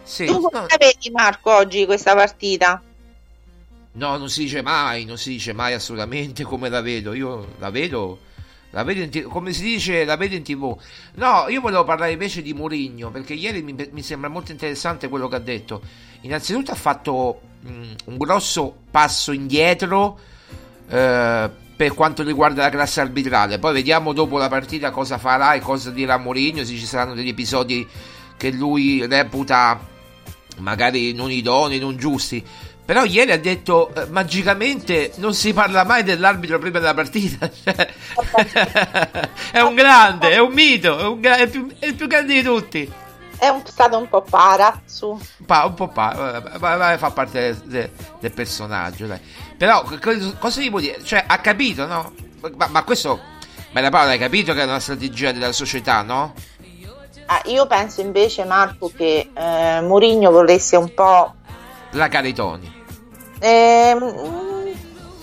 [0.06, 0.66] Sì, tu come no.
[0.70, 2.82] la vedi Marco oggi questa partita?
[3.94, 7.14] No, non si dice mai, non si dice mai assolutamente come la vedo.
[7.14, 8.20] Io la vedo
[8.76, 10.78] la vedo t- come si dice, la vedo in tv.
[11.14, 15.30] No, io volevo parlare invece di Mourinho, perché ieri mi, mi sembra molto interessante quello
[15.30, 15.82] che ha detto.
[16.22, 20.20] Innanzitutto ha fatto mh, un grosso passo indietro
[20.90, 23.60] eh, per quanto riguarda la classe arbitrale.
[23.60, 27.30] Poi vediamo dopo la partita cosa farà e cosa dirà Mourinho, se ci saranno degli
[27.30, 27.88] episodi
[28.36, 29.80] che lui reputa
[30.58, 32.44] magari non idonei, non giusti.
[32.86, 37.50] Però ieri ha detto eh, magicamente non si parla mai dell'arbitro prima della partita.
[39.52, 42.34] è un grande, è un mito, è, un, è, il più, è, il più, grande
[42.36, 42.92] di tutti.
[43.38, 45.20] È un, stato un po' para su.
[45.48, 47.90] Pa, un po' para, fa parte del,
[48.20, 49.08] del, personaggio.
[49.08, 49.20] Dai.
[49.58, 49.84] Però
[50.38, 51.04] cosa gli vuol dire?
[51.04, 52.14] Cioè, ha capito, no?
[52.56, 53.20] Ma, ma questo,
[53.72, 56.36] ma la parola hai capito che è una strategia della società, no?
[57.28, 61.34] Ah, io penso invece, Marco, che eh, Mourinho volesse un po'
[61.92, 62.84] la Caritoni?
[63.40, 63.96] Eh,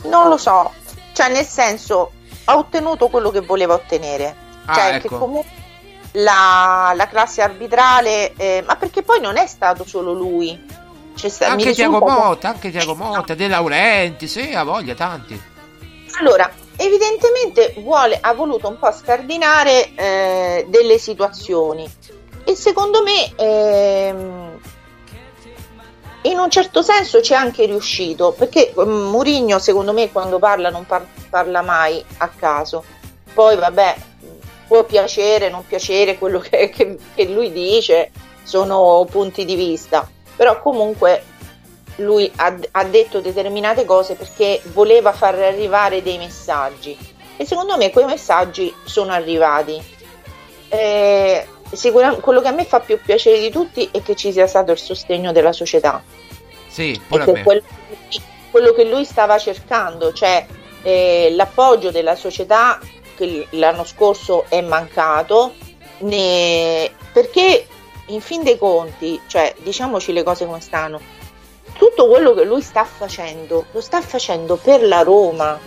[0.04, 0.72] non lo so,
[1.12, 2.12] cioè nel senso
[2.44, 4.34] ha ottenuto quello che voleva ottenere,
[4.64, 5.08] ah, cioè ecco.
[5.08, 5.50] che comunque
[6.12, 10.80] la, la classe arbitrale, eh, ma perché poi non è stato solo lui.
[11.14, 15.40] Sta, anche Tiago Motta, anche Tiago Motta, De Laurenti, sì, ha voglia tanti.
[16.18, 16.50] Allora,
[16.82, 21.88] evidentemente vuole, ha voluto un po' scardinare eh, delle situazioni.
[22.44, 24.60] E secondo me ehm,
[26.22, 30.70] in un certo senso ci è anche riuscito perché mm, Murigno secondo me quando parla
[30.70, 32.84] non par- parla mai a caso.
[33.32, 33.96] Poi vabbè
[34.66, 38.10] può piacere non piacere quello che, che, che lui dice
[38.42, 40.08] sono punti di vista.
[40.34, 41.24] Però comunque
[41.96, 46.96] lui ha, ha, detto determinate cose perché voleva far arrivare dei messaggi
[47.36, 49.80] e secondo me quei messaggi sono arrivati
[50.74, 54.46] eh, sicuramente quello che a me fa più piacere di tutti è che ci sia
[54.46, 56.02] stato il sostegno della società.
[56.66, 57.42] Sì, pure a me.
[57.42, 57.62] Quello,
[58.50, 60.46] quello, che lui stava cercando, cioè
[60.82, 62.78] eh, l'appoggio della società
[63.14, 65.54] che l'anno scorso è mancato,
[65.98, 66.90] ne...
[67.12, 67.66] perché
[68.06, 71.00] in fin dei conti, cioè diciamoci le cose come stanno,
[71.82, 75.58] tutto quello che lui sta facendo lo sta facendo per la Roma.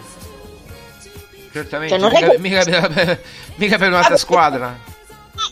[1.52, 2.38] Certamente, cioè, mica, che...
[2.38, 3.20] mica,
[3.56, 4.94] mica, per un'altra squadra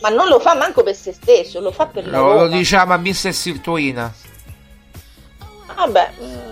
[0.00, 2.96] ma non lo fa manco per se stesso, lo fa per lo, lo diciamo a
[2.96, 4.10] Mister Sirtuina.
[5.74, 6.50] Vabbè, mm,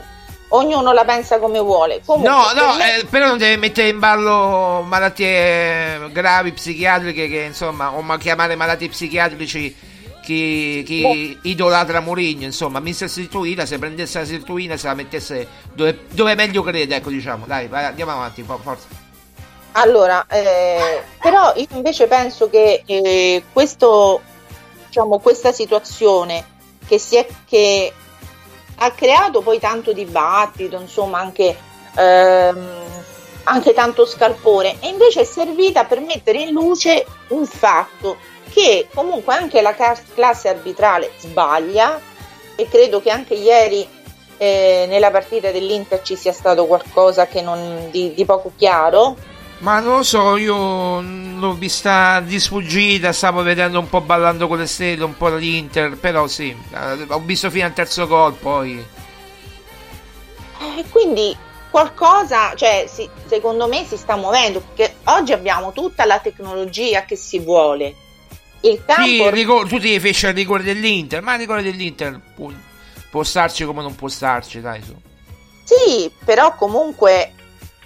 [0.49, 2.03] ognuno la pensa come vuole.
[2.05, 2.99] Comunque, no, no, me...
[2.99, 8.57] eh, però non deve mettere in ballo malattie gravi psichiatriche che insomma, o ma chiamare
[8.57, 9.91] malati psichiatrici
[10.23, 11.03] chi, chi
[11.35, 11.41] no.
[11.43, 16.63] idolatra Mourinho, insomma, Mister Sirtuina, se prendesse la Sirtuina se la mettesse dove, dove meglio
[16.63, 18.87] crede, ecco diciamo, dai, vai, andiamo avanti, forza.
[19.73, 24.21] Allora, eh, però io invece penso che eh, questo,
[24.87, 26.45] diciamo, questa situazione
[26.87, 27.93] che, si è, che
[28.77, 31.57] ha creato poi tanto dibattito, insomma anche,
[31.97, 32.83] ehm,
[33.45, 38.19] anche tanto scalpore, e invece è servita per mettere in luce un fatto
[38.53, 42.01] che comunque anche la classe arbitrale sbaglia
[42.55, 43.87] e credo che anche ieri
[44.37, 49.17] eh, nella partita dell'Inter ci sia stato qualcosa non, di, di poco chiaro
[49.63, 54.59] ma non lo so, io l'ho vista di sfuggita, stavo vedendo un po' ballando con
[54.59, 58.85] le stelle, un po' l'Inter, però sì, eh, ho visto fino al terzo gol poi.
[60.59, 61.37] E eh, quindi
[61.71, 67.15] qualcosa, cioè, si, secondo me si sta muovendo, perché oggi abbiamo tutta la tecnologia che
[67.15, 67.95] si vuole.
[68.63, 69.03] Il campo...
[69.03, 72.19] Sì, ricordo, tu ti feci il rigore dell'Inter, ma il rigore dell'Inter
[73.11, 74.95] può starci come non può starci, dai su.
[75.65, 77.35] Sì, però comunque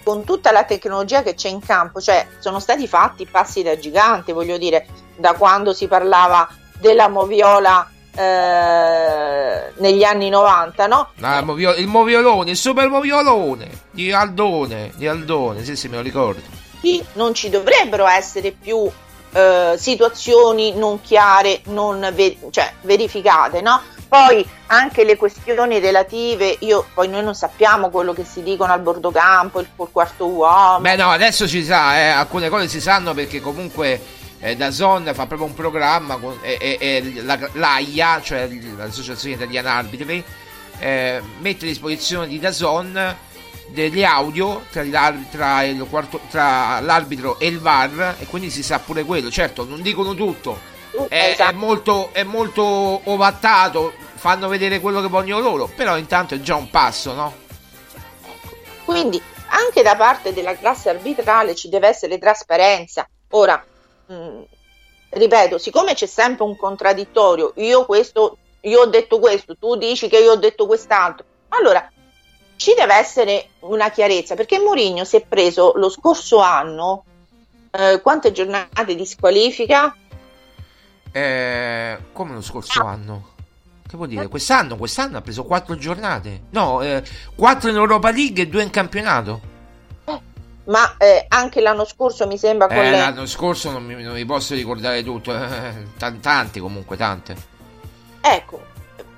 [0.03, 4.33] con tutta la tecnologia che c'è in campo, cioè sono stati fatti passi da gigante,
[4.33, 4.87] voglio dire,
[5.17, 6.47] da quando si parlava
[6.79, 11.09] della moviola eh, negli anni 90, no?
[11.19, 16.41] Ah, il moviolone, il super moviolone di Aldone, di Aldone, sì sì me lo ricordo.
[16.79, 18.89] Sì, non ci dovrebbero essere più
[19.37, 23.79] eh, situazioni non chiare, non ver- cioè, verificate, no?
[24.07, 28.79] Poi anche le questioni relative, io poi noi non sappiamo quello che si dicono al
[28.79, 30.79] bordo campo, il, il quarto uomo.
[30.79, 34.01] Beh no, adesso si sa, eh, alcune cose si sanno perché comunque
[34.39, 40.23] eh, Dazon fa proprio un programma con, e, e, la, l'AIA, cioè l'Associazione Italiana Arbitri,
[40.79, 43.15] eh, mette a disposizione di Dazon
[43.69, 44.83] degli audio tra,
[45.29, 49.29] tra, il quarto, tra, l'arbitro e il VAR e quindi si sa pure quello.
[49.29, 50.75] Certo, non dicono tutto.
[51.07, 51.51] È, esatto.
[51.51, 56.55] è, molto, è molto ovattato, fanno vedere quello che vogliono loro, però intanto è già
[56.55, 57.45] un passo, no?
[58.83, 63.07] Quindi anche da parte della classe arbitrale ci deve essere trasparenza.
[63.31, 63.63] Ora,
[64.07, 64.41] mh, mm,
[65.09, 70.17] ripeto, siccome c'è sempre un contraddittorio, io questo, io ho detto questo, tu dici che
[70.17, 71.87] io ho detto quest'altro, allora
[72.57, 77.05] ci deve essere una chiarezza, perché Mourinho si è preso lo scorso anno
[77.71, 79.95] eh, quante giornate di squalifica?
[81.11, 82.89] Eh, come lo scorso ah.
[82.89, 83.35] anno?
[83.87, 84.27] Che vuol dire?
[84.27, 86.41] Quest'anno, quest'anno ha preso quattro giornate.
[86.49, 87.01] No, eh,
[87.35, 89.55] quattro in Europa League e due in campionato.
[90.65, 92.97] Ma eh, anche l'anno scorso mi sembra con eh, le...
[92.97, 95.33] L'anno scorso non mi, non mi, posso ricordare tutto.
[96.19, 97.35] tanti comunque, tante.
[98.19, 98.61] Ecco,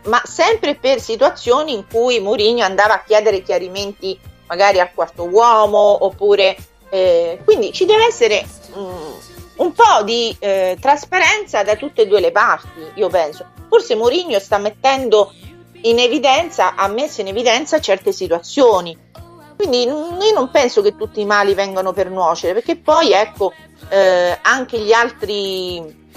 [0.09, 6.03] ma sempre per situazioni in cui Mourinho andava a chiedere chiarimenti magari al quarto uomo
[6.05, 6.57] oppure...
[6.91, 8.45] Eh, quindi ci deve essere...
[8.75, 13.45] Mm, un po' di eh, trasparenza da tutte e due le parti, io penso.
[13.67, 15.33] Forse Mourinho sta mettendo
[15.81, 18.97] in evidenza, ha messo in evidenza certe situazioni.
[19.57, 23.51] Quindi io non penso che tutti i mali vengano per nuocere, perché poi ecco
[23.89, 26.07] eh, anche gli altri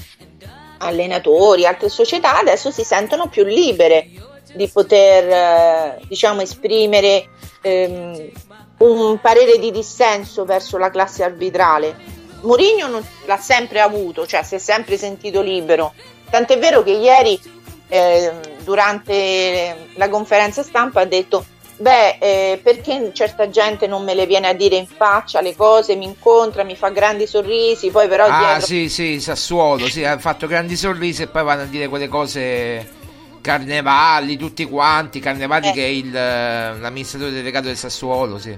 [0.82, 4.08] allenatori, altre società adesso si sentono più libere
[4.54, 7.28] di poter eh, diciamo esprimere
[7.62, 8.30] ehm,
[8.78, 14.58] un parere di dissenso verso la classe arbitrale Mourinho l'ha sempre avuto, cioè si è
[14.58, 15.94] sempre sentito libero.
[16.30, 17.40] Tant'è vero che ieri
[17.88, 18.32] eh,
[18.64, 21.44] durante la conferenza stampa ha detto
[21.82, 25.96] beh eh, perché certa gente non me le viene a dire in faccia le cose,
[25.96, 28.26] mi incontra, mi fa grandi sorrisi, poi però...
[28.26, 28.66] Ah dietro...
[28.66, 33.00] sì sì, Sassuolo, sì, ha fatto grandi sorrisi e poi vanno a dire quelle cose...
[33.42, 35.72] Carnevali, tutti quanti, Carnevali eh.
[35.72, 38.56] che è il, l'amministratore delegato del Sassuolo, sì.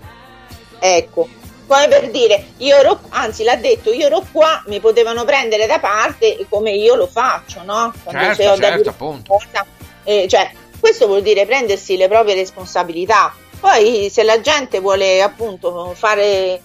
[0.79, 1.27] Ecco,
[1.67, 5.79] come per dire, io ero, anzi l'ha detto, io ero qua, mi potevano prendere da
[5.79, 7.95] parte come io lo faccio, no?
[8.03, 9.33] Quando certo, certo, appunto.
[9.33, 9.65] Cosa,
[10.05, 10.51] eh, cioè,
[10.85, 13.35] questo vuol dire prendersi le proprie responsabilità.
[13.59, 16.61] Poi se la gente vuole appunto fare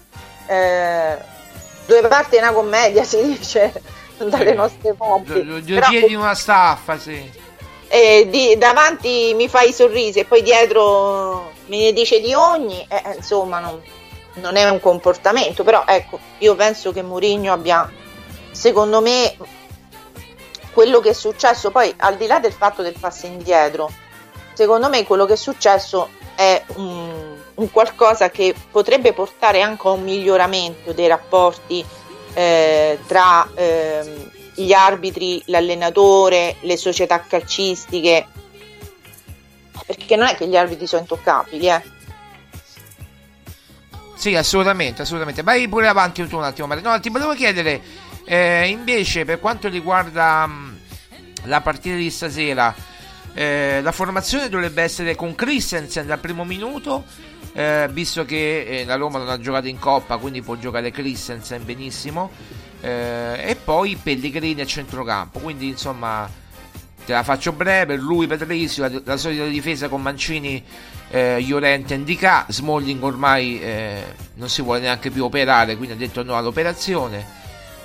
[0.46, 1.16] eh,
[1.86, 3.72] due parti di una commedia, si dice
[4.18, 4.94] dalle nostre.
[5.24, 7.38] Due piedi in una staffa, sì.
[7.88, 12.86] Eh, di, davanti mi fai i sorrisi e poi dietro me ne dice di ogni,
[12.90, 13.80] eh, insomma non
[14.34, 17.90] non è un comportamento, però ecco, io penso che Mourinho abbia,
[18.52, 19.34] secondo me,
[20.72, 23.90] quello che è successo, poi al di là del fatto del passo indietro,
[24.54, 29.90] secondo me quello che è successo è un, un qualcosa che potrebbe portare anche a
[29.90, 31.84] un miglioramento dei rapporti
[32.34, 38.26] eh, tra eh, gli arbitri, l'allenatore, le società calcistiche,
[39.86, 41.98] perché non è che gli arbitri sono intoccabili, eh
[44.20, 45.42] sì, assolutamente, assolutamente.
[45.42, 46.74] Vai pure avanti tu un attimo.
[46.74, 47.80] No, ti volevo chiedere
[48.26, 50.76] eh, invece per quanto riguarda mh, mm,
[51.44, 52.74] la partita di stasera,
[53.34, 57.04] eh, la formazione dovrebbe essere con Christensen dal primo minuto,
[57.52, 61.64] eh, visto che eh, la Roma non ha giocato in Coppa, quindi può giocare Christensen
[61.64, 62.30] benissimo,
[62.80, 65.38] eh, e poi Pellegrini a centrocampo.
[65.38, 66.28] Quindi insomma
[67.04, 70.62] te la faccio breve, lui Patrizio, la, la solita difesa con Mancini,
[71.10, 74.02] eh, Llorente Indica, Smalling ormai eh,
[74.34, 77.38] non si vuole neanche più operare, quindi ha detto no all'operazione.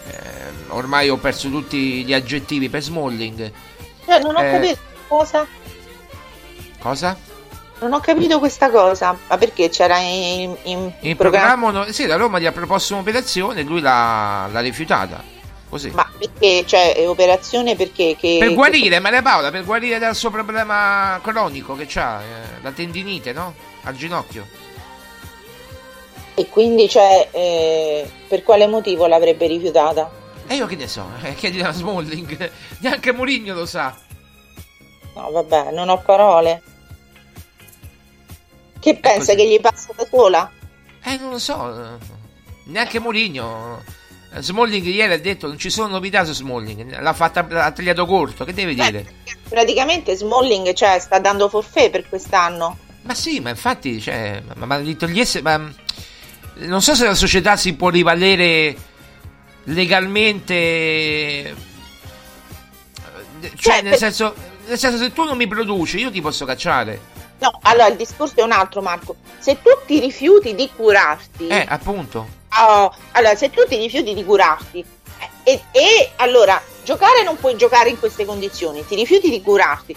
[0.08, 0.18] Eh,
[0.68, 3.52] ormai ho perso tutti gli aggettivi per Smalling.
[4.22, 5.48] Non ho capito cosa.
[6.80, 7.18] Cosa?
[7.80, 11.54] Non ho capito questa cosa, ma perché c'era in, in, in programma?
[11.54, 15.34] programma no, sì, la Roma gli ha proposto un'operazione e lui l'ha, l'ha rifiutata.
[15.68, 15.90] Così.
[15.90, 18.16] Ma perché, cioè, operazione perché?
[18.18, 19.00] Che, per guarire, che...
[19.00, 23.54] Maria Paola, per guarire dal suo problema cronico che ha, eh, la tendinite, no?
[23.84, 24.48] Al ginocchio.
[26.34, 30.10] E quindi, cioè, eh, per quale motivo l'avrebbe rifiutata?
[30.48, 33.96] E io che ne so, eh, chiedi a Smalling, neanche Mourinho lo sa.
[35.16, 36.62] No, vabbè, non ho parole.
[38.80, 40.52] Che pensa che gli passa da sola?
[41.04, 41.98] Eh, non lo so.
[42.66, 43.82] Neanche Mourinho.
[44.38, 48.44] Smalling ieri ha detto non ci sono novità su Smalling, l'ha fatta ha tagliato corto,
[48.44, 49.14] che deve Beh, dire?
[49.48, 52.78] Praticamente Smalling cioè, sta dando forfè per quest'anno.
[53.04, 55.72] Ma sì, ma infatti, cioè, ma, ma li togliesse, ma
[56.56, 58.76] non so se la società si può rivalere
[59.66, 61.56] legalmente,
[63.42, 64.36] cioè, Cioè, nel per- senso,
[64.68, 67.14] nel senso se tu non mi produci io ti posso cacciare.
[67.40, 69.16] No, allora il discorso è un altro, Marco.
[69.40, 72.28] Se tu ti rifiuti di curarti, Eh, appunto.
[72.60, 74.84] oh, allora se tu ti rifiuti di curarti
[75.20, 79.96] eh, e, e allora giocare non puoi giocare in queste condizioni, ti rifiuti di curarti.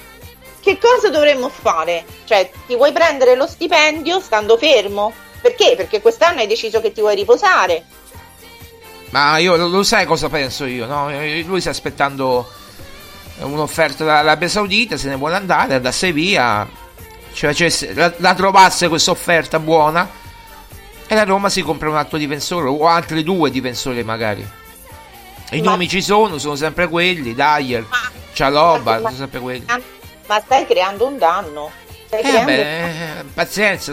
[0.60, 2.04] Che cosa dovremmo fare?
[2.24, 5.12] Cioè, ti vuoi prendere lo stipendio stando fermo?
[5.40, 5.74] Perché?
[5.76, 7.84] Perché quest'anno hai deciso che ti vuoi riposare.
[9.10, 11.08] Ma io lo, lo sai cosa penso io, no?
[11.44, 12.46] Lui sta aspettando
[13.40, 16.66] un'offerta dall'Arabia Saudita, se ne vuole andare, andasse via,
[17.32, 20.08] cioè, cioè, la, la trovasse questa offerta buona
[21.06, 24.46] e la Roma si compra un altro difensore o altri due difensori magari.
[25.50, 27.86] I Ma- nomi ci sono, sono sempre quelli, Dyer,
[28.32, 29.64] Cialoba, Ma- sono sempre quelli.
[30.26, 31.70] Ma stai creando un danno.
[32.06, 33.92] Stai Eh, creando beh, eh, pazienza,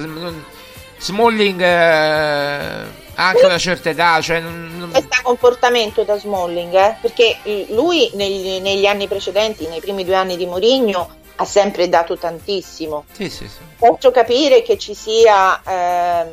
[0.97, 2.83] Smalling eh,
[3.15, 6.97] anche una certa età, cioè non- non- questo comportamento da Smalling, eh?
[7.01, 11.89] perché eh, lui negli, negli anni precedenti, nei primi due anni di Mourinho, ha sempre
[11.89, 13.05] dato tantissimo.
[13.11, 13.57] Sì, sì, sì.
[13.77, 15.59] Posso capire che ci sia...
[15.65, 16.29] ehm,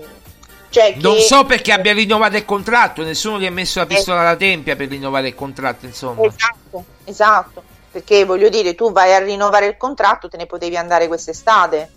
[0.68, 4.20] cioè che- Non so perché abbia rinnovato il contratto, nessuno gli ha messo la pistola
[4.20, 6.22] alla tempia per rinnovare il contratto, insomma.
[6.22, 7.62] Esatto, esatto.
[7.90, 11.90] Perché voglio dire, tu vai a rinnovare il contratto, te ne potevi andare quest'estate.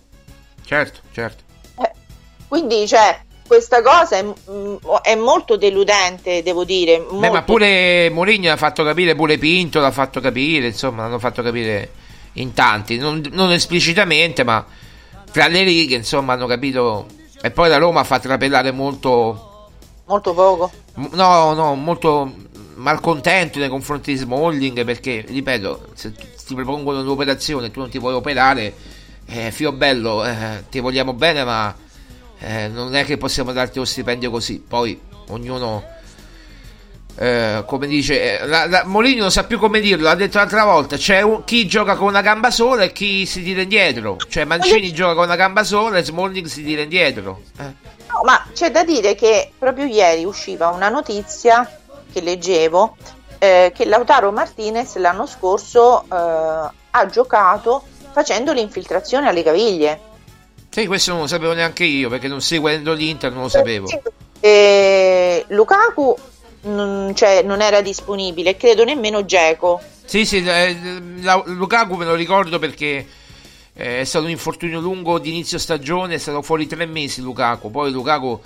[0.66, 1.44] Certo, certo.
[2.48, 4.26] Quindi, cioè, questa cosa è,
[5.04, 7.00] è molto deludente, devo dire.
[7.00, 11.20] Beh, molto- ma pure Mourinho l'ha fatto capire, pure Pinto l'ha fatto capire, insomma, l'hanno
[11.20, 11.92] fatto capire
[12.34, 14.66] in tanti, non, non esplicitamente, ma
[15.32, 17.06] tra le righe, insomma, hanno capito.
[17.42, 19.70] E poi la Roma fa trapelare molto,
[20.06, 20.72] Molto poco.
[21.12, 22.34] no, no, molto
[22.76, 27.90] malcontento nei confronti di Smalling, perché, ripeto, se ti ti propongono un'operazione e tu non
[27.90, 28.72] ti vuoi operare,
[29.26, 31.76] eh, fio bello, eh, ti vogliamo bene, ma
[32.40, 34.60] eh, non è che possiamo darti lo stipendio così.
[34.60, 35.84] Poi ognuno,
[37.18, 40.04] eh, come dice, eh, la, la- Mourinho non sa più come dirlo.
[40.04, 43.42] L'ha detto l'altra volta: c'è un- chi gioca con una gamba sola e chi si
[43.42, 44.18] tira indietro.
[44.30, 47.42] Cioè, Mancini gioca con una gamba sola e Smalling si tira indietro.
[47.58, 47.64] Eh.
[48.10, 51.80] No, ma c'è da dire che proprio ieri usciva una notizia
[52.12, 52.96] che leggevo
[53.40, 60.00] eh, che Lautaro Martinez l'anno scorso eh, ha giocato facendo l'infiltrazione alle caviglie.
[60.76, 63.88] Sì, questo non lo sapevo neanche io perché non seguendo l'Inter non lo sapevo.
[64.42, 66.18] E Lukaku
[66.64, 69.80] non, cioè, non era disponibile e credo nemmeno Geco.
[70.04, 70.78] Sì, sì, eh,
[71.22, 73.08] la- Lukaku me lo ricordo perché
[73.72, 77.72] eh, è stato un infortunio lungo di inizio stagione, è stato fuori tre mesi Lukaku,
[77.72, 78.42] poi Lukaku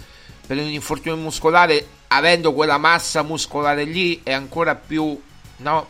[0.45, 5.19] per un infortunio muscolare, avendo quella massa muscolare lì, è ancora più,
[5.57, 5.88] no,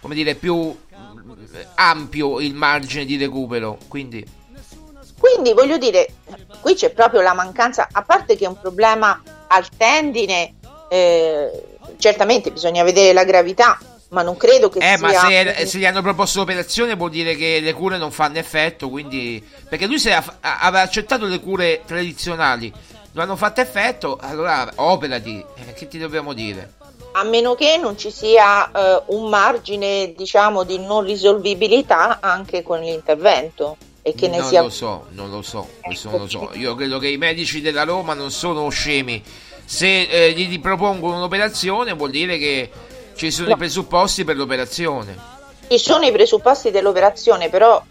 [0.00, 4.35] come dire, più eh, ampio il margine di recupero, quindi
[5.18, 6.08] Quindi voglio dire,
[6.60, 10.54] qui c'è proprio la mancanza, a parte che è un problema al tendine,
[10.88, 11.50] eh,
[11.98, 13.78] certamente bisogna vedere la gravità,
[14.10, 14.98] ma non credo che Eh, sia...
[14.98, 18.88] ma se, se gli hanno proposto l'operazione vuol dire che le cure non fanno effetto,
[18.88, 19.44] quindi...
[19.68, 22.72] Perché lui ha- aveva accettato le cure tradizionali,
[23.12, 26.74] non hanno fatto effetto, allora operati, eh, che ti dobbiamo dire?
[27.12, 32.80] A meno che non ci sia eh, un margine, diciamo, di non risolvibilità anche con
[32.80, 34.62] l'intervento e che ne non sia...
[34.62, 36.50] lo so, non lo so, questo non lo so.
[36.52, 39.20] Io credo che i medici della Roma non sono scemi.
[39.64, 42.70] Se eh, gli propongono un'operazione vuol dire che
[43.16, 45.18] ci sono i presupposti per l'operazione.
[45.66, 47.82] Ci sono i presupposti dell'operazione, però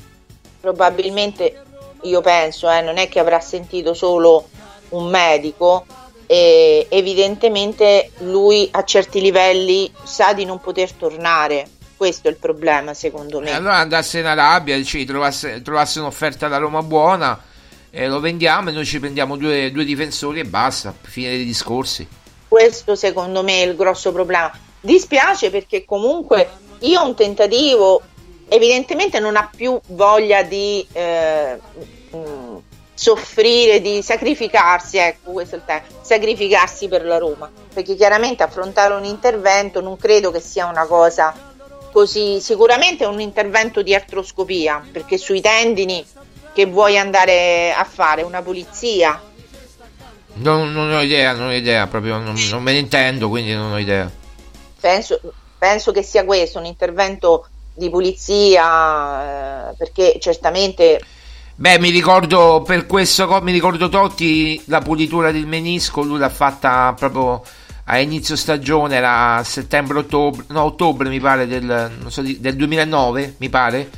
[0.62, 1.64] probabilmente
[2.04, 4.48] io penso, eh, non è che avrà sentito solo
[4.92, 5.86] un medico
[6.28, 11.68] e evidentemente lui a certi livelli sa di non poter tornare.
[12.06, 13.50] Questo è il problema, secondo me.
[13.50, 17.42] E allora andasse in Arabia, ci trovasse, trovasse un'offerta da Roma buona,
[17.90, 22.08] e lo vendiamo e noi ci prendiamo due, due difensori e basta, fine dei discorsi.
[22.48, 24.52] Questo secondo me è il grosso problema.
[24.82, 26.48] Dispiace perché comunque
[26.82, 28.04] io ho un tentativo,
[28.50, 31.60] evidentemente non ha più voglia di eh,
[32.12, 32.58] mh,
[32.94, 38.94] soffrire, di sacrificarsi, ecco questo è il tema, sacrificarsi per la Roma, perché chiaramente affrontare
[38.94, 41.54] un intervento non credo che sia una cosa
[41.96, 46.06] così, sicuramente è un intervento di artroscopia, perché sui tendini
[46.52, 49.18] che vuoi andare a fare, una pulizia,
[50.34, 53.72] Non, non ho idea, non ho idea, proprio non, non me ne intendo, quindi non
[53.72, 54.12] ho idea.
[54.82, 55.22] penso,
[55.58, 61.00] penso che sia questo un intervento di pulizia eh, perché certamente
[61.56, 66.94] Beh, mi ricordo per questo, mi ricordo Totti la pulitura del menisco, lui l'ha fatta
[66.98, 67.42] proprio
[67.86, 73.90] a inizio stagione, era settembre-ottobre, no, ottobre mi pare del, so, del 2009, mi pare,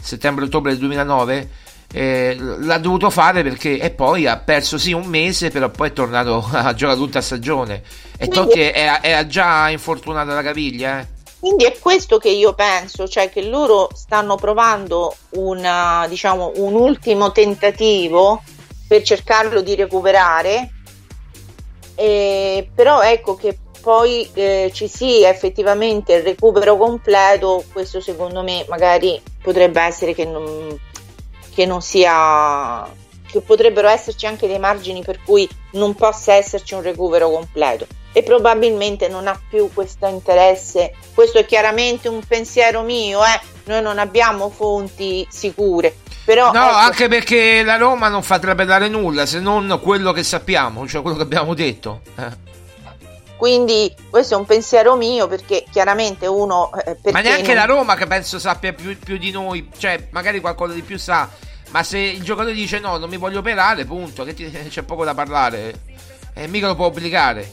[0.00, 1.48] settembre-ottobre del 2009.
[1.94, 5.92] Eh, l'ha dovuto fare perché e poi ha perso sì un mese però poi è
[5.92, 7.82] tornato a giocare tutta stagione
[8.16, 11.06] e Totti era, era già infortunato alla caviglia eh.
[11.42, 17.32] Quindi è questo che io penso, cioè che loro stanno provando una, diciamo, un ultimo
[17.32, 18.44] tentativo
[18.86, 20.70] per cercarlo di recuperare,
[22.74, 29.20] però ecco che poi eh, ci sia effettivamente il recupero completo, questo secondo me magari
[29.42, 30.78] potrebbe essere che non,
[31.52, 32.88] che non sia
[33.32, 38.22] che potrebbero esserci anche dei margini per cui non possa esserci un recupero completo e
[38.22, 40.92] probabilmente non ha più questo interesse.
[41.14, 43.40] Questo è chiaramente un pensiero mio, eh?
[43.64, 45.96] noi non abbiamo fonti sicure.
[46.32, 50.22] Però, no, ecco, anche perché la Roma non fa trapelare nulla se non quello che
[50.22, 52.00] sappiamo, cioè quello che abbiamo detto.
[52.16, 52.50] Eh.
[53.36, 56.70] Quindi questo è un pensiero mio perché chiaramente uno...
[56.86, 57.56] Eh, Ma neanche non...
[57.56, 61.28] la Roma che penso sappia più, più di noi, cioè magari qualcosa di più sa,
[61.70, 65.04] ma se il giocatore dice no, non mi voglio operare, punto, che ti, c'è poco
[65.04, 65.74] da parlare,
[66.32, 67.52] eh, mica lo può obbligare.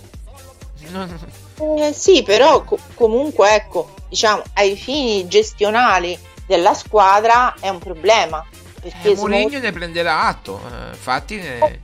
[1.57, 8.43] Eh, sì, però co- comunque ecco, diciamo, ai fini gestionali della squadra è un problema.
[8.81, 11.81] Perché eh, Mourinho ne prenderà atto, eh, infatti ne...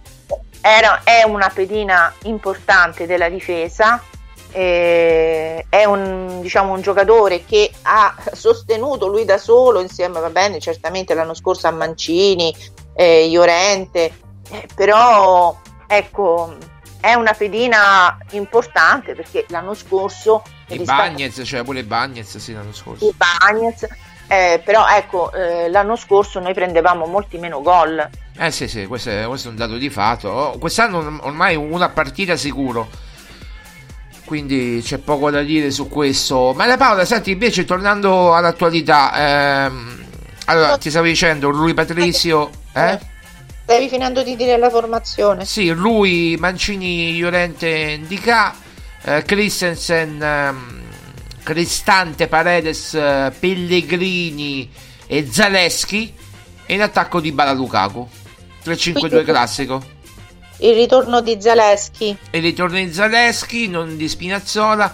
[0.62, 4.02] Era, è una pedina importante della difesa,
[4.52, 10.60] eh, è un, diciamo, un, giocatore che ha sostenuto lui da solo insieme, va bene,
[10.60, 12.56] certamente l'anno scorso a Mancini,
[12.96, 14.12] eh, Iorente,
[14.50, 16.58] eh, però ecco
[17.00, 23.06] è una pedina importante perché l'anno scorso i Bagnets, cioè pure Bagnets sì l'anno scorso.
[23.06, 23.88] I Bagnets
[24.28, 29.10] eh, però ecco eh, l'anno scorso noi prendevamo molti meno gol eh sì sì questo
[29.10, 32.90] è, questo è un dato di fatto oh, quest'anno ormai una partita sicuro
[34.26, 40.06] quindi c'è poco da dire su questo ma la Paola senti invece tornando all'attualità ehm,
[40.46, 43.14] allora ti stavo dicendo Rui Patrizio eh?
[43.66, 45.44] Stavi finendo di dire la formazione.
[45.44, 48.54] Sì, lui, Mancini, Llorente, Indica,
[49.02, 50.54] eh, Christensen, eh,
[51.46, 52.89] Cristante, Paredes,
[53.39, 54.68] Pellegrini
[55.06, 56.12] e Zaleschi
[56.66, 58.08] e in attacco di Bala Lukaku.
[58.64, 59.84] 3-5-2 classico.
[60.58, 62.18] Il ritorno di Zaleschi.
[62.32, 64.91] Il ritorno di Zaleschi, non di Spinazzola.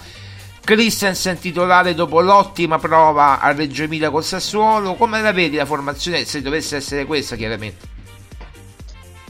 [0.64, 4.96] Christensen titolare dopo l'ottima prova a Reggio Emilia col Sassuolo.
[4.96, 6.26] Come la vedi la formazione?
[6.26, 7.92] Se dovesse essere questa, chiaramente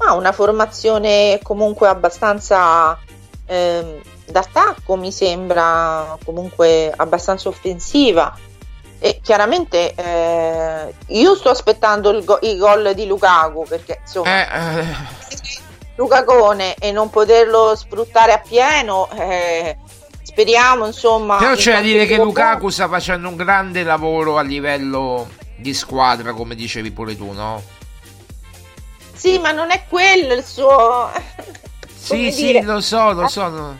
[0.04, 2.98] ha una formazione comunque abbastanza
[3.46, 4.02] eh,
[4.32, 8.36] d'attacco, mi sembra comunque abbastanza offensiva.
[9.00, 14.96] E chiaramente eh, io sto aspettando go- i gol di Lukaku perché insomma eh, eh.
[15.96, 19.76] Lucacone e non poterlo sfruttare a pieno eh,
[20.22, 25.28] speriamo insomma però c'è da dire che Lukaku sta facendo un grande lavoro a livello
[25.58, 27.80] di squadra come dicevi pure tu no?
[29.22, 31.12] Sì, ma non è quello il suo.
[31.96, 32.64] sì, sì, dire?
[32.64, 33.78] lo so, lo so.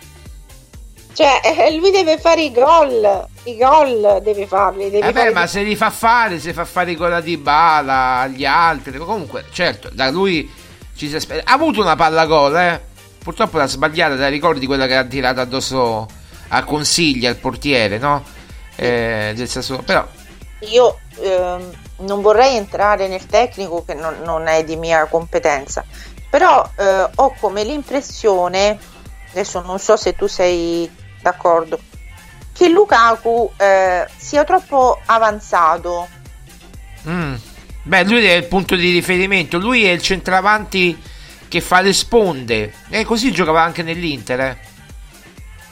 [1.14, 3.28] Cioè, eh, lui deve fare i gol.
[3.44, 4.90] I gol deve farli.
[4.90, 8.46] Deve Vabbè, ma se li fa fare, se fa fare i gol a Dybala, agli
[8.46, 8.98] altri.
[8.98, 10.50] Comunque, certo, da lui
[10.96, 11.52] ci si aspetta.
[11.52, 12.82] Ha avuto una palla gol, eh.
[13.24, 16.08] Purtroppo l'ha sbagliata, te la ricordi quella che ha tirato addosso
[16.48, 18.24] a Consiglia, il portiere, no?
[18.76, 19.84] Eh, del Sassuolo.
[19.84, 20.08] Però
[20.62, 25.84] io ehm, non vorrei entrare nel tecnico che non, non è di mia competenza,
[26.30, 28.78] però eh, ho come l'impressione,
[29.32, 30.90] adesso non so se tu sei
[31.22, 31.80] d'accordo,
[32.54, 36.08] che Lukaku eh, sia troppo avanzato.
[37.08, 37.36] Mm.
[37.84, 41.02] Beh, lui è il punto di riferimento, lui è il centravanti
[41.48, 44.40] che fa le sponde e così giocava anche nell'Inter.
[44.40, 44.58] Eh.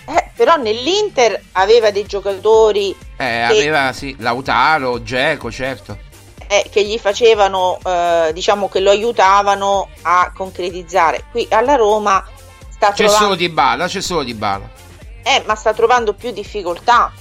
[0.06, 2.90] Eh, però nell'Inter aveva dei giocatori.
[2.90, 3.44] Eh, che...
[3.44, 6.08] aveva sì, Lautaro, Geco, certo
[6.52, 11.26] eh, che gli facevano, eh, diciamo che lo aiutavano a concretizzare.
[11.30, 12.26] Qui alla Roma
[12.70, 13.24] sta c'è trovando...
[13.24, 14.68] solo di bala, c'è solo di bala.
[15.24, 17.12] Eh, ma sta trovando più difficoltà.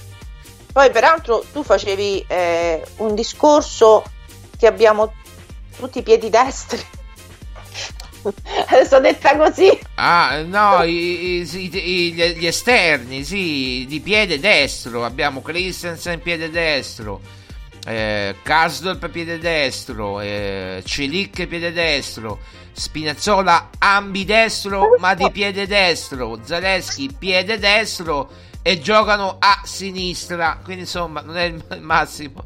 [0.71, 4.03] Poi peraltro tu facevi eh, un discorso
[4.57, 5.13] che abbiamo
[5.77, 6.79] tutti i piedi destri.
[8.67, 9.79] Adesso detta così.
[9.95, 15.05] Ah, no, i, i, i, gli esterni, sì, di piede destro.
[15.05, 17.37] Abbiamo Christensen piede destro
[17.85, 22.39] eh, Kasdorp piede destro, eh, Celic piede destro,
[22.71, 28.29] Spinazzola ambidestro ma di piede destro, Zaleschi piede destro
[28.61, 32.43] e giocano a sinistra, quindi insomma non è il massimo.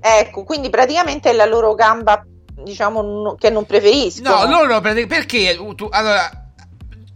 [0.00, 2.24] Ecco, quindi praticamente è la loro gamba
[2.62, 4.44] diciamo che non preferiscono.
[4.44, 6.30] No, loro per- perché tu, allora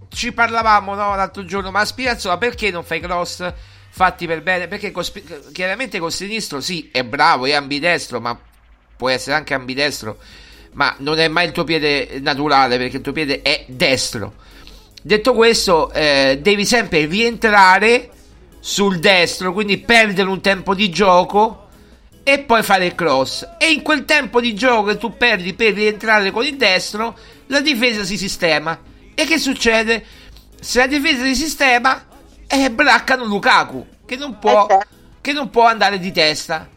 [0.08, 3.52] ci parlavamo no, l'altro giorno, ma Spinazzola perché non fai cross
[3.90, 4.68] fatti per bene?
[4.68, 5.04] Perché con
[5.52, 8.38] chiaramente col sinistro sì, è bravo, è ambidestro, ma
[8.96, 10.18] può essere anche ambidestro,
[10.78, 14.34] ma non è mai il tuo piede naturale perché il tuo piede è destro.
[15.02, 18.10] Detto questo, eh, devi sempre rientrare
[18.60, 21.66] sul destro, quindi perdere un tempo di gioco
[22.22, 23.44] e poi fare il cross.
[23.58, 27.60] E in quel tempo di gioco che tu perdi per rientrare con il destro, la
[27.60, 28.78] difesa si sistema.
[29.16, 30.04] E che succede?
[30.60, 32.06] Se la difesa si sistema,
[32.46, 34.68] eh, braccano Lukaku, che non può,
[35.20, 36.68] che non può andare di testa.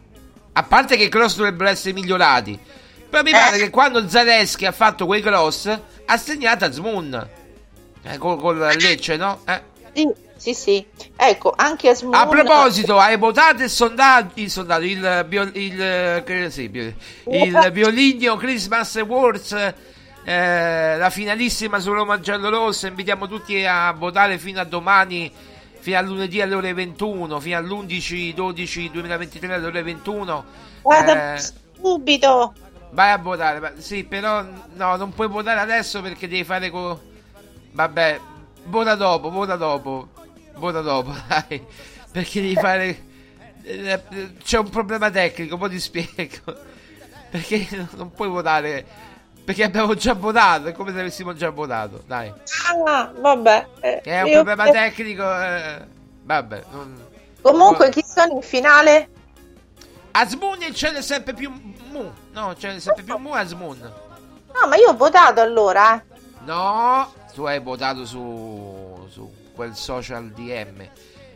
[0.54, 2.80] A parte che i cross dovrebbero essere migliorati.
[3.12, 5.66] Però mi pare che quando Zaleschi ha fatto quei cross,
[6.06, 7.28] ha segnato Azmoun.
[8.04, 9.40] Eh, col, col Lecce, no?
[9.44, 9.60] Eh.
[9.92, 10.08] Sì,
[10.38, 10.86] sì, sì.
[11.14, 12.14] Ecco, anche Asmoon...
[12.14, 16.94] A proposito, hai votato il sondaggio, il, sondaggio, il, bio- il, sì, bio-
[17.26, 19.52] il Violigno Christmas Awards,
[20.24, 22.86] eh, la finalissima su Roma Giallo Rosso.
[22.86, 25.30] Invitiamo tutti a votare fino a domani,
[25.80, 30.44] fino a lunedì alle ore 21, fino all'11-12 2023 alle ore 21.
[30.80, 31.42] Guarda, Eh,
[31.78, 32.54] subito.
[32.92, 37.00] Vai a votare, ma- sì, però no, non puoi votare adesso perché devi fare co...
[37.72, 38.20] Vabbè,
[38.64, 40.08] vota dopo, vota dopo,
[40.56, 41.64] vota dopo, dai,
[42.10, 43.02] perché devi fare...
[43.62, 44.00] eh,
[44.42, 46.70] C'è un problema tecnico, poi ti spiego.
[47.32, 47.66] Perché
[47.96, 48.84] non puoi votare,
[49.42, 52.30] perché abbiamo già votato, è come se avessimo già votato, dai.
[52.84, 53.66] Ah, vabbè.
[53.80, 55.82] eh, È un io- problema tecnico, eh,
[56.24, 56.62] vabbè.
[56.72, 57.06] Non...
[57.40, 59.08] Comunque, chi sono in finale?
[60.10, 63.78] Asmoon c'è sempre più mu, no, c'è sempre più mu Asmoon.
[63.80, 65.94] No, ma io ho votato allora.
[65.96, 66.02] eh.
[66.44, 70.80] No, tu hai votato su, su quel social DM.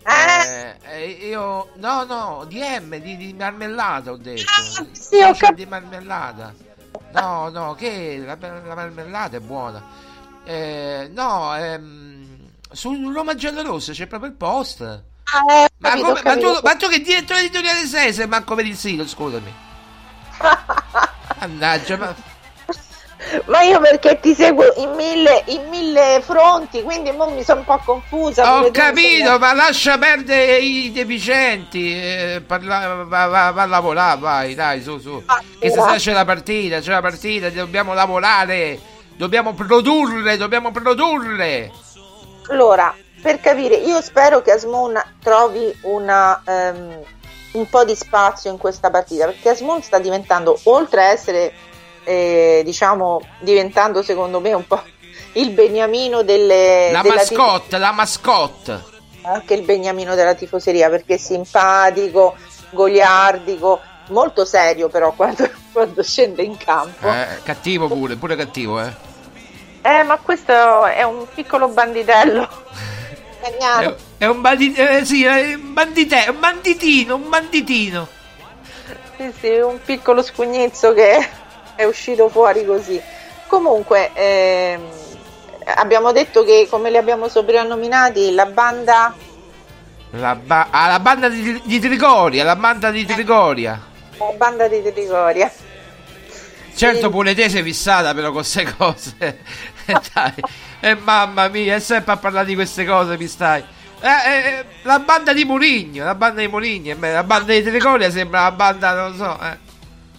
[0.09, 4.50] Eh, eh, io no, no, DM di, di marmellata ho detto.
[4.92, 6.54] sì, ho Social cap- di marmellata.
[7.12, 9.82] No, no, che la, la marmellata è buona.
[10.44, 12.38] Eh, no, ehm,
[12.70, 14.80] su Roma Giallorossa c'è proprio il post.
[14.82, 16.61] Ah, eh, Ma, capito, come- ho ma tu, capito.
[16.62, 19.64] ma tu che direttore editoriale sei se manco vedi il sito, scusami.
[21.41, 22.14] Mannaggia, ma...
[23.47, 27.80] Ma io perché ti seguo in mille, in mille fronti, quindi mi sono un po'
[27.84, 28.61] confusa.
[28.61, 31.93] Ho capito, ma lascia perdere i deficienti.
[31.93, 35.24] eh, parla- va, va- va a lavorare, vai, dai, su, su.
[35.59, 38.78] Che stasera c'è la partita, c'è la partita, dobbiamo lavorare,
[39.16, 41.72] dobbiamo produrre, dobbiamo produrre.
[42.49, 47.01] Allora, per capire, io spero che Asmoon trovi una, ehm,
[47.57, 51.52] un po' di spazio in questa partita, perché Asmoon sta diventando, oltre a essere,
[52.04, 54.82] eh, diciamo, diventando secondo me un po'
[55.32, 56.90] il beniamino delle...
[56.92, 58.84] La della mascotte, la mascotte.
[59.22, 62.36] anche il beniamino della tifoseria perché è simpatico,
[62.70, 67.09] goliardico, molto serio però quando, quando scende in campo.
[67.09, 69.04] Eh, cattivo pure, pure cattivo, eh.
[69.82, 72.48] Eh, ma questo è un piccolo banditello.
[73.51, 73.97] Cagnano.
[74.18, 78.09] È, è un bandit- eh, sì, è un bandite- un banditino, un banditino.
[79.16, 81.26] Sì, sì, un piccolo scugnizzo che
[81.74, 83.01] è uscito fuori così.
[83.47, 84.82] Comunque, ehm,
[85.76, 89.14] abbiamo detto che come li abbiamo soprannominati, la banda
[90.11, 93.80] La, ba- ah, la banda di, di Trigoria, la banda di Trigoria.
[94.18, 95.51] la banda di Trigoria.
[96.74, 99.14] Certo, pure te sei fissata però con queste cose.
[99.18, 99.36] Eh,
[100.12, 100.34] Dai.
[100.81, 103.64] E mamma mia, è sempre a parlare di queste cose, mi stai.
[104.01, 107.62] Eh, eh, eh, la banda di Murigno, la banda di Murigno, eh, la banda di
[107.62, 109.59] Trigoria sembra la banda, non lo so, eh.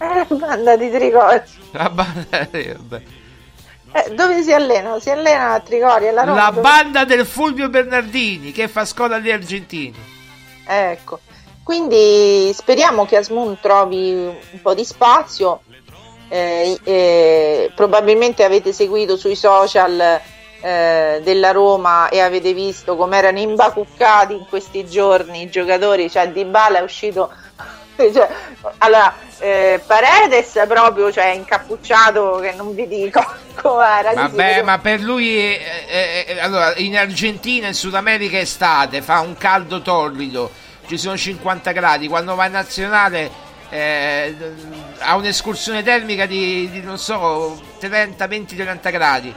[0.04, 1.44] Eh, la banda di Trigoria.
[1.70, 3.02] La banda, eh, vabbè.
[3.92, 4.98] Eh, dove si allena?
[5.00, 6.34] Si allena a Trigoria, Roma.
[6.34, 9.96] La dove- banda del Fulvio Bernardini che fa scuola agli argentini.
[10.66, 11.20] Ecco,
[11.62, 15.62] quindi speriamo che Asmoon trovi un po' di spazio.
[16.28, 20.20] Eh, eh, probabilmente avete seguito sui social
[20.60, 26.10] eh, della Roma e avete visto come erano imbacuccati in questi giorni i giocatori.
[26.10, 27.30] Cioè, Dybala è uscito.
[27.96, 28.28] cioè,
[28.78, 33.24] allora, eh, Paredes proprio cioè, incappucciato, che non vi dico
[33.60, 34.12] com'era.
[34.12, 39.02] Vabbè, ma per lui, eh, eh, eh, allora, in Argentina, in Sud America è estate,
[39.02, 40.50] fa un caldo torrido,
[40.86, 44.34] ci sono 50 gradi, quando va in nazionale eh,
[44.98, 49.34] ha un'escursione termica di, di, non so, 30, 20, 30 gradi.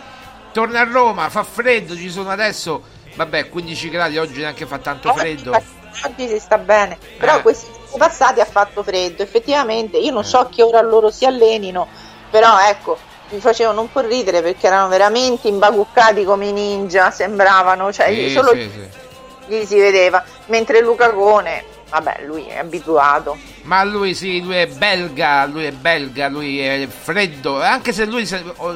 [0.52, 2.84] Torna a Roma, fa freddo, ci sono adesso,
[3.16, 5.52] vabbè, 15 gradi, oggi neanche fa tanto freddo.
[5.52, 7.42] Oggi si sta bene, però Eh.
[7.42, 9.24] questi passati ha fatto freddo.
[9.24, 11.88] Effettivamente, io non so a che ora loro si allenino,
[12.30, 12.98] però ecco,
[13.30, 18.30] mi facevano un po' ridere perché erano veramente imbacuccati come i ninja, sembravano, cioè Sì,
[18.32, 18.90] solo sì, sì.
[19.48, 20.22] gli si vedeva.
[20.48, 23.38] Mentre Luca Cone, vabbè, lui è abituato.
[23.64, 28.26] Ma lui sì, lui è belga, lui è belga, lui è freddo, anche se lui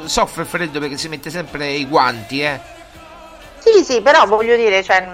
[0.05, 2.59] soffre freddo perché si mette sempre i guanti, eh.
[3.59, 5.07] Sì, sì, però voglio dire, cioè,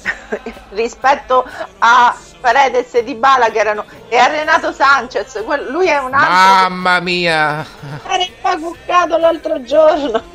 [0.70, 1.46] rispetto
[1.78, 6.32] a Paredes e Di Bala che erano e a Renato Sanchez, lui è un altro
[6.32, 7.66] Mamma mia!
[8.06, 10.34] Era cuccato l'altro giorno.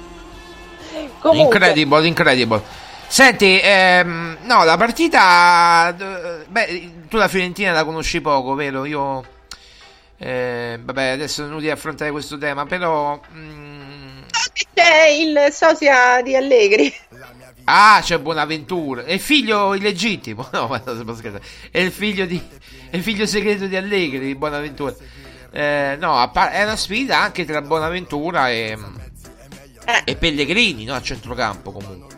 [1.19, 1.57] Comunque.
[1.57, 2.61] Incredible, incredible.
[3.11, 5.93] Senti, ehm, no, la partita.
[6.47, 8.85] Beh, tu la Fiorentina la conosci poco, vero?
[8.85, 9.21] Io.
[10.17, 13.19] Eh, vabbè, adesso non devi affrontare questo tema, però.
[13.35, 14.21] Mm...
[14.73, 16.95] C'è il sosia di Allegri.
[17.65, 19.03] Ah, c'è Bonaventura.
[19.03, 20.47] È figlio illegittimo.
[20.53, 21.43] No, ma non si può scherzare.
[21.69, 22.41] È il figlio, di...
[22.89, 24.95] è il figlio segreto di Allegri, di Bonaventura.
[25.51, 28.77] Eh, no, è una sfida anche tra Bonaventura e,
[29.85, 30.01] eh.
[30.05, 30.93] e Pellegrini, no?
[30.95, 32.10] A centrocampo comunque.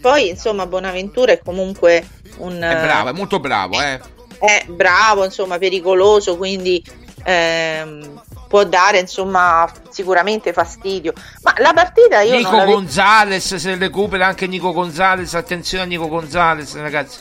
[0.00, 2.06] Poi, insomma, Bonaventura è comunque
[2.38, 2.54] un...
[2.54, 4.00] È bravo, è molto bravo, eh.
[4.38, 6.82] È bravo, insomma, pericoloso, quindi
[7.24, 11.12] ehm, può dare, insomma, sicuramente fastidio.
[11.42, 16.74] Ma la partita io Nico Gonzalez, se recupera anche Nico Gonzalez, attenzione a Nico Gonzalez,
[16.76, 17.18] ragazzi.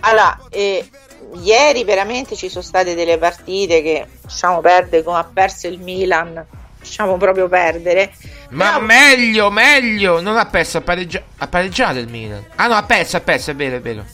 [0.00, 0.86] Allora, eh,
[1.40, 6.44] ieri veramente ci sono state delle partite che, diciamo, perde come ha perso il Milan
[6.84, 8.12] lasciamo proprio perdere.
[8.50, 8.84] Ma Però...
[8.84, 10.20] meglio, meglio.
[10.20, 11.22] Non ha perso, ha, pareggia...
[11.38, 12.44] ha pareggiato il Milan.
[12.56, 14.04] Ah no, ha perso, ha perso, è vero, è vero.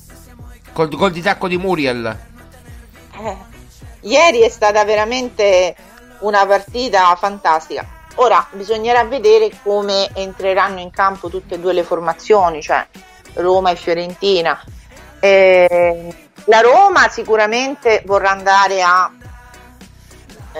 [0.72, 2.18] Col gol di tacco di Muriel.
[3.20, 3.36] Eh,
[4.02, 5.74] ieri è stata veramente
[6.20, 7.98] una partita fantastica.
[8.16, 12.86] Ora bisognerà vedere come entreranno in campo tutte e due le formazioni, cioè
[13.34, 14.62] Roma e Fiorentina.
[15.18, 16.14] Eh,
[16.44, 19.10] la Roma sicuramente vorrà andare a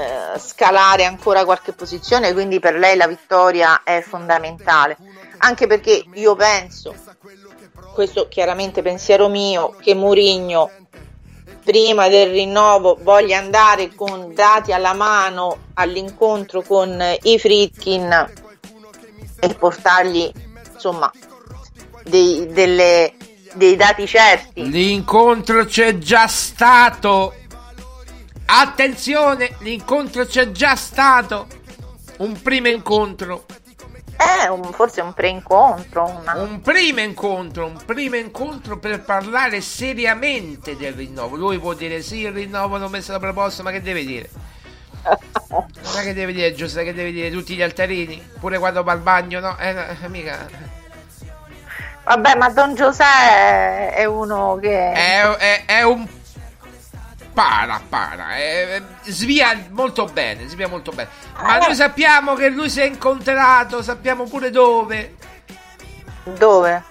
[0.00, 4.96] eh, scalare ancora qualche posizione, quindi per lei la vittoria è fondamentale.
[5.38, 6.94] Anche perché io penso,
[7.92, 10.70] questo chiaramente pensiero mio, che Murigno
[11.62, 18.32] prima del rinnovo voglia andare con dati alla mano all'incontro con i Fritkin
[19.38, 20.30] e portargli
[20.72, 21.10] insomma
[22.04, 23.14] dei, delle,
[23.54, 24.68] dei dati certi.
[24.68, 27.34] L'incontro c'è già stato
[28.52, 31.46] Attenzione, l'incontro c'è già stato.
[32.18, 33.46] Un primo incontro.
[34.16, 36.18] Eh, un, forse un pre-incontro.
[36.20, 36.34] Una...
[36.34, 41.36] Un primo incontro, un primo incontro per parlare seriamente del rinnovo.
[41.36, 44.28] Lui può dire sì, il rinnovo l'ho messo la proposta, ma che deve dire?
[45.48, 46.86] ma che deve dire Giuseppe?
[46.86, 48.20] Che deve dire tutti gli altarini?
[48.40, 49.56] Pure quando va al bagno, no?
[49.58, 50.48] Eh, mica.
[52.02, 54.90] Vabbè, ma Don Giuseppe è uno che.
[54.90, 56.18] È, è, è un
[57.32, 61.08] para, para, eh, svia molto bene, svia molto bene.
[61.40, 65.16] Ma noi sappiamo che lui si è incontrato, sappiamo pure dove.
[66.24, 66.84] Dove?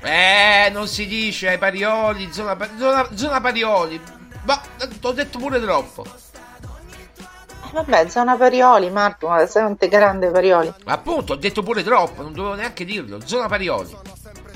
[0.00, 4.00] Eh, non si dice ai Parioli, zona, zona, zona Parioli.
[4.44, 4.60] Ma
[5.02, 6.04] ho detto pure troppo.
[6.04, 10.72] Eh, vabbè, zona Parioli, Marco, ma sei un grande Parioli.
[10.84, 13.20] Appunto, ho detto pure troppo, non dovevo neanche dirlo.
[13.24, 13.96] Zona Parioli.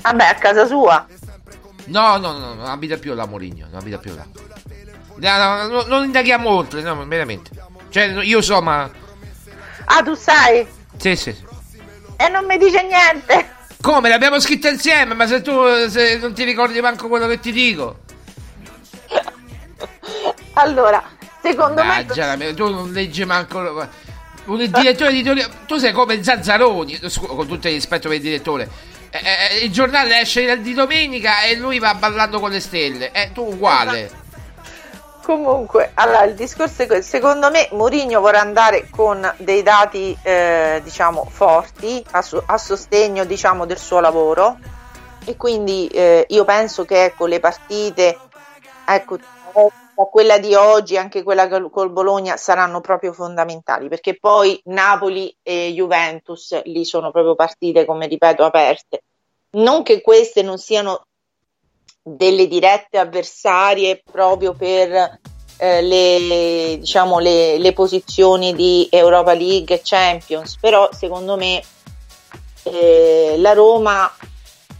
[0.01, 1.05] Vabbè, a casa sua.
[1.85, 4.25] No, no, no, non abita più là Morigno, non abita più là.
[5.21, 7.51] No, no, non indaghiamo oltre, no, veramente.
[7.89, 8.89] Cioè, io so, ma.
[9.85, 10.65] Ah, tu sai?
[10.97, 11.35] Sì, sì.
[12.17, 13.59] E non mi dice niente.
[13.81, 14.09] Come?
[14.09, 15.53] L'abbiamo scritto insieme, ma se tu
[15.89, 17.99] se non ti ricordi manco quello che ti dico.
[20.53, 21.03] allora,
[21.41, 22.05] secondo me.
[22.37, 22.53] me.
[22.53, 23.87] Tu non leggi manco.
[24.45, 25.51] Un direttore editoriale.
[25.67, 28.69] Tu sei come Zazzaroni, con tutto il rispetto per il direttore.
[29.11, 33.11] Eh, eh, il giornale esce di domenica e lui va ballando con le stelle.
[33.11, 34.05] Eh, tu uguale.
[34.05, 34.20] Esatto.
[35.23, 40.81] Comunque, allora il discorso è questo: secondo me Mourinho vorrà andare con dei dati eh,
[40.83, 44.57] diciamo forti a, su- a, sostegno diciamo del suo lavoro
[45.23, 48.17] e quindi eh, io penso che ecco, le partite,
[48.85, 49.19] ecco,
[50.09, 56.63] quella di oggi, anche quella col Bologna saranno proprio fondamentali perché poi Napoli e Juventus
[56.63, 59.03] lì sono proprio partite, come ripeto, aperte.
[59.51, 61.05] Non che queste non siano
[62.03, 65.19] delle dirette avversarie proprio per
[65.57, 71.61] eh, le, diciamo, le, le, posizioni di Europa League e Champions, però secondo me
[72.63, 74.11] eh, la Roma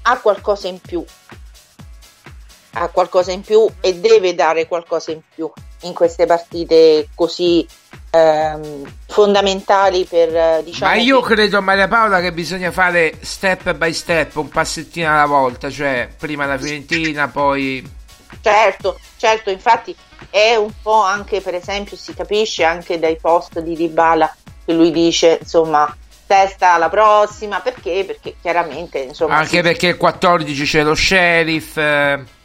[0.04, 1.06] ha qualcosa in più,
[2.74, 5.52] ha qualcosa in più e deve dare qualcosa in più
[5.82, 7.68] in queste partite così
[8.12, 11.34] ehm, fondamentali per diciamo ma io che...
[11.34, 16.46] credo Maria Paola che bisogna fare step by step un passettino alla volta cioè prima
[16.46, 17.90] la Fiorentina poi
[18.42, 19.96] certo certo infatti
[20.30, 24.36] è un po' anche per esempio si capisce anche dai post di Dybala
[24.66, 25.96] che lui dice insomma
[26.28, 28.04] testa alla prossima perché?
[28.06, 29.62] Perché chiaramente insomma anche si...
[29.62, 32.40] perché il 14 c'è lo sheriff eh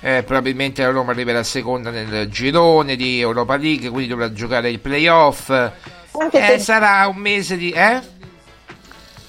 [0.00, 4.78] Eh, probabilmente la Roma arriverà seconda nel girone di Europa League, quindi dovrà giocare il
[4.78, 5.50] playoff.
[5.50, 7.70] Eh, sarà un mese di...
[7.70, 8.00] Eh?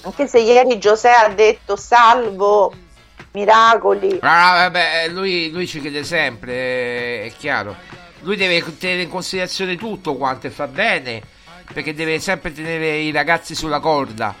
[0.02, 2.72] Anche se ieri Giuseppe ha detto salvo
[3.32, 4.18] miracoli.
[4.22, 7.74] Ah, vabbè, lui, lui ci crede sempre, è chiaro.
[8.20, 11.22] Lui deve tenere in considerazione tutto quanto e fa bene,
[11.72, 14.34] perché deve sempre tenere i ragazzi sulla corda.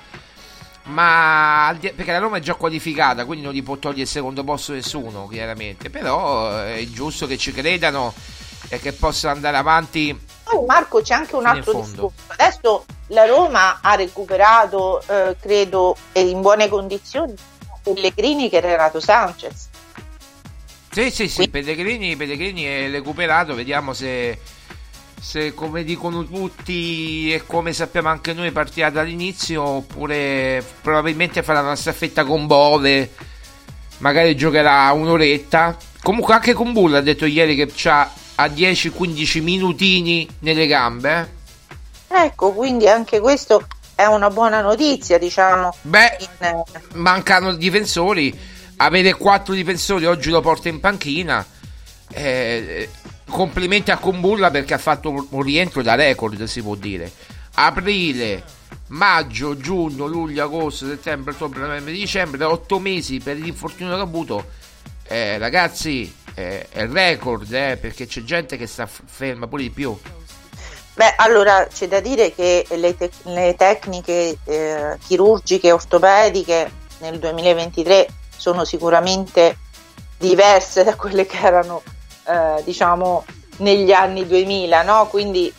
[0.88, 4.72] Ma perché la Roma è già qualificata, quindi non gli può togliere il secondo posto
[4.72, 5.90] nessuno, chiaramente.
[5.90, 8.14] Però eh, è giusto che ci credano
[8.68, 10.18] e che possano andare avanti.
[10.44, 12.12] Oh, Marco, c'è anche un altro discorso.
[12.28, 17.34] Adesso la Roma ha recuperato, eh, credo, in buone condizioni
[17.82, 19.68] Pellegrini che Renato Sanchez.
[20.90, 24.38] Sì, sì, sì, Pellegrini, Pellegrini è recuperato, vediamo se,
[25.20, 31.76] se, come dicono tutti e come sappiamo anche noi partirà dall'inizio oppure probabilmente farà una
[31.76, 33.12] staffetta con Bove,
[33.98, 35.76] magari giocherà un'oretta.
[36.02, 38.10] Comunque anche con Bull ha detto ieri che ha
[38.46, 41.36] 10-15 minutini nelle gambe.
[42.08, 42.24] Eh?
[42.24, 45.74] Ecco, quindi anche questo è una buona notizia, diciamo.
[45.82, 46.62] Beh, in...
[46.94, 48.56] mancano difensori.
[48.80, 51.44] Avere quattro difensori oggi lo porta in panchina.
[52.10, 52.88] Eh,
[53.28, 57.10] complimenti a Combulla perché ha fatto un rientro da record, si può dire.
[57.54, 58.42] Aprile,
[58.88, 64.46] maggio, giugno, luglio, agosto, settembre, ottobre, novembre, dicembre, otto mesi per l'infortunio che ha avuto.
[65.06, 69.98] Eh, ragazzi, eh, è record, eh, perché c'è gente che sta ferma pure di più.
[70.94, 78.08] Beh, allora c'è da dire che le, te- le tecniche eh, chirurgiche ortopediche nel 2023
[78.36, 79.58] sono sicuramente
[80.18, 81.82] diverse da quelle che erano,
[82.28, 83.24] eh, diciamo,
[83.58, 85.06] negli anni 2000, no?
[85.08, 85.52] Quindi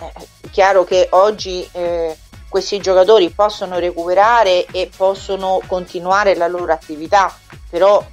[0.00, 2.16] eh, è chiaro che oggi eh,
[2.48, 7.34] questi giocatori possono recuperare e possono continuare la loro attività,
[7.70, 8.04] però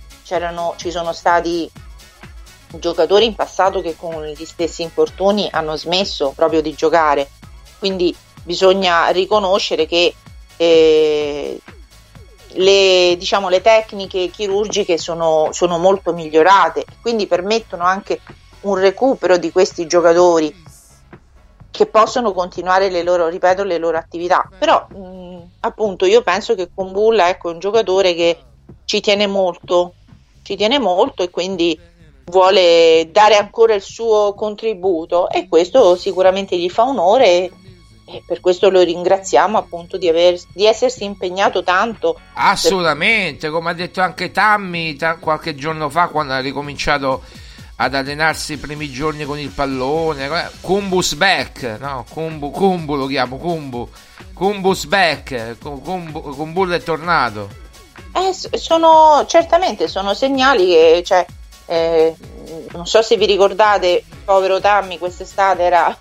[0.76, 1.70] ci sono stati
[2.78, 7.30] giocatori in passato che con gli stessi infortuni hanno smesso proprio di giocare.
[7.80, 10.14] Quindi bisogna riconoscere che
[10.56, 11.60] eh,
[12.54, 18.20] le, diciamo, le, tecniche chirurgiche sono, sono molto migliorate, quindi permettono anche
[18.62, 20.68] un recupero di questi giocatori
[21.72, 24.50] che possono continuare le loro, ripeto, le loro attività.
[24.58, 28.38] Però mh, appunto io penso che Kumbulla ecco, è un giocatore che
[28.86, 29.94] ci tiene molto,
[30.44, 31.80] ci tiene molto e quindi
[32.26, 37.52] vuole dare ancora il suo contributo e questo sicuramente gli fa onore
[38.12, 42.20] e, per questo lo ringraziamo appunto di, aver, di essersi impegnato tanto.
[42.34, 43.52] Assolutamente, per...
[43.52, 47.22] come ha detto anche Tammy t- qualche giorno fa quando ha ricominciato
[47.82, 53.38] ad allenarsi i primi giorni con il pallone, Kumbus back, no, Kumbu, Kumbu lo chiamo,
[53.38, 53.88] Kumbu,
[54.34, 57.48] Kumbus back, Kumbu, Kumbu è tornato.
[58.14, 61.26] Eh, sono, certamente sono segnali che cioè,
[61.68, 62.16] eh,
[62.72, 65.98] non so se vi ricordate, povero Tammy quest'estate era...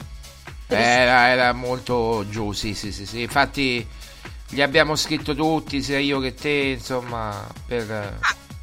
[0.68, 3.22] Era, era molto giù, sì, sì, sì, sì.
[3.22, 3.86] Infatti
[4.50, 8.18] gli abbiamo scritto tutti, sia io che te, insomma, per...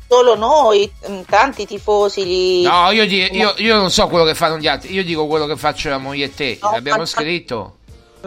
[0.08, 2.64] Solo noi, mm, tanti tifosi gli...
[2.64, 5.58] No, io, io, io, non so quello che fanno gli altri, io dico quello che
[5.58, 7.06] faccio la moglie e te, no, l'abbiamo ma...
[7.06, 7.78] scritto.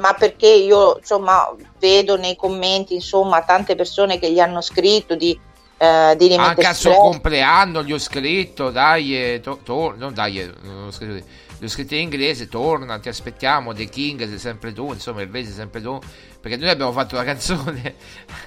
[0.01, 1.49] ma perché io insomma
[1.79, 5.39] vedo nei commenti insomma tante persone che gli hanno scritto di
[5.79, 10.41] eh, di Anche al suo compleanno gli ho scritto, dai, eh, to, to, non dai,
[10.41, 11.24] eh, non ho scritto,
[11.59, 15.29] gli ho scritto in inglese, torna, ti aspettiamo, The King sei sempre tu, insomma il
[15.29, 15.99] Vese sei sempre tu,
[16.41, 17.95] perché noi abbiamo fatto la canzone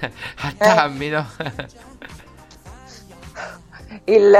[0.00, 0.54] a eh.
[0.56, 1.26] Tammy, no?
[4.04, 4.36] il,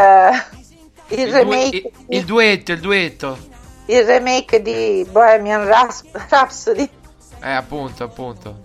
[1.08, 1.76] il, il remake...
[1.76, 3.38] il, il, duetto, il duetto.
[3.86, 6.88] Il remake di Bohemian Rhapsody.
[7.42, 8.58] Eh, appunto, appunto.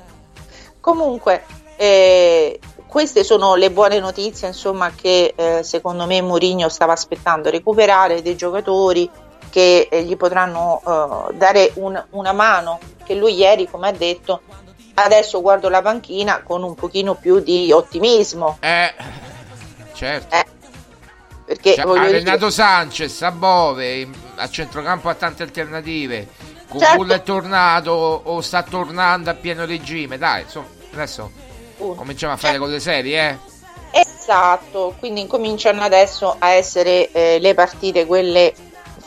[0.80, 1.44] Comunque,
[1.76, 8.22] eh, queste sono le buone notizie insomma, che eh, secondo me Mourinho stava aspettando recuperare
[8.22, 9.10] dei giocatori
[9.58, 14.42] che eh, gli potranno eh, dare un, una mano che lui ieri come ha detto
[14.94, 18.60] adesso guardo la panchina con un pochino più di ottimismo.
[18.60, 18.94] Eh
[19.94, 20.36] certo.
[20.36, 20.46] Eh,
[21.44, 22.52] perché cioè, ha Renato dire...
[22.52, 26.28] Sanchez a Bove a centrocampo ha tante alternative.
[26.68, 27.14] Con certo.
[27.14, 30.20] è tornato o sta tornando a pieno regime?
[30.20, 31.32] Dai insomma adesso
[31.78, 34.02] Cominciamo a fare cioè, cose serie, eh?
[34.02, 38.54] Esatto, quindi incominciano adesso a essere eh, le partite quelle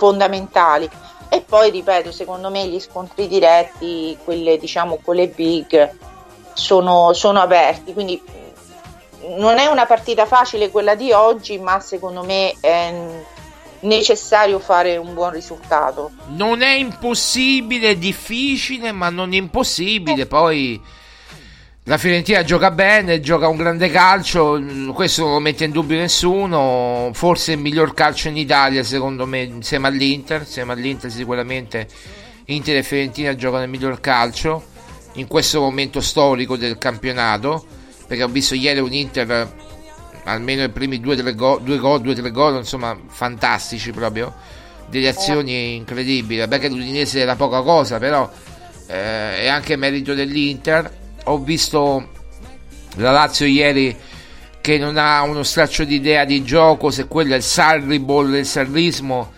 [0.01, 0.89] fondamentali.
[1.29, 5.95] E poi, ripeto, secondo me gli scontri diretti, quelle diciamo con le big,
[6.55, 7.93] sono, sono aperti.
[7.93, 8.21] Quindi
[9.37, 12.95] non è una partita facile quella di oggi, ma secondo me è
[13.81, 16.11] necessario fare un buon risultato.
[16.29, 20.25] Non è impossibile, è difficile, ma non è impossibile.
[20.25, 20.83] Poi
[21.85, 24.63] la Fiorentina gioca bene, gioca un grande calcio,
[24.93, 29.41] questo non lo mette in dubbio nessuno, forse il miglior calcio in Italia secondo me
[29.43, 31.89] insieme all'Inter, insieme all'Inter sicuramente
[32.47, 34.63] Inter e Fiorentina giocano il miglior calcio
[35.15, 37.65] in questo momento storico del campionato,
[38.07, 39.51] perché ho visto ieri un Inter
[40.25, 41.63] almeno i primi due o tre gol,
[42.15, 44.35] tre gol, insomma fantastici proprio,
[44.89, 48.31] delle azioni incredibili, beh che l'Udinese era poca cosa, però
[48.87, 50.99] eh, è anche merito dell'Inter
[51.31, 52.09] ho visto
[52.97, 53.97] la Lazio ieri
[54.61, 58.47] che non ha uno straccio di idea di gioco, se quello è il Sarribol, il
[58.47, 59.33] sarrismo,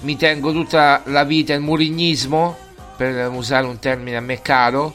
[0.00, 2.56] mi tengo tutta la vita il murignismo,
[2.96, 4.94] per usare un termine a me caro.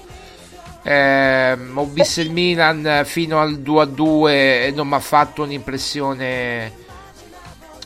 [0.84, 6.74] Eh, ho visto il Milan fino al 2-2 e non mi ha fatto un'impressione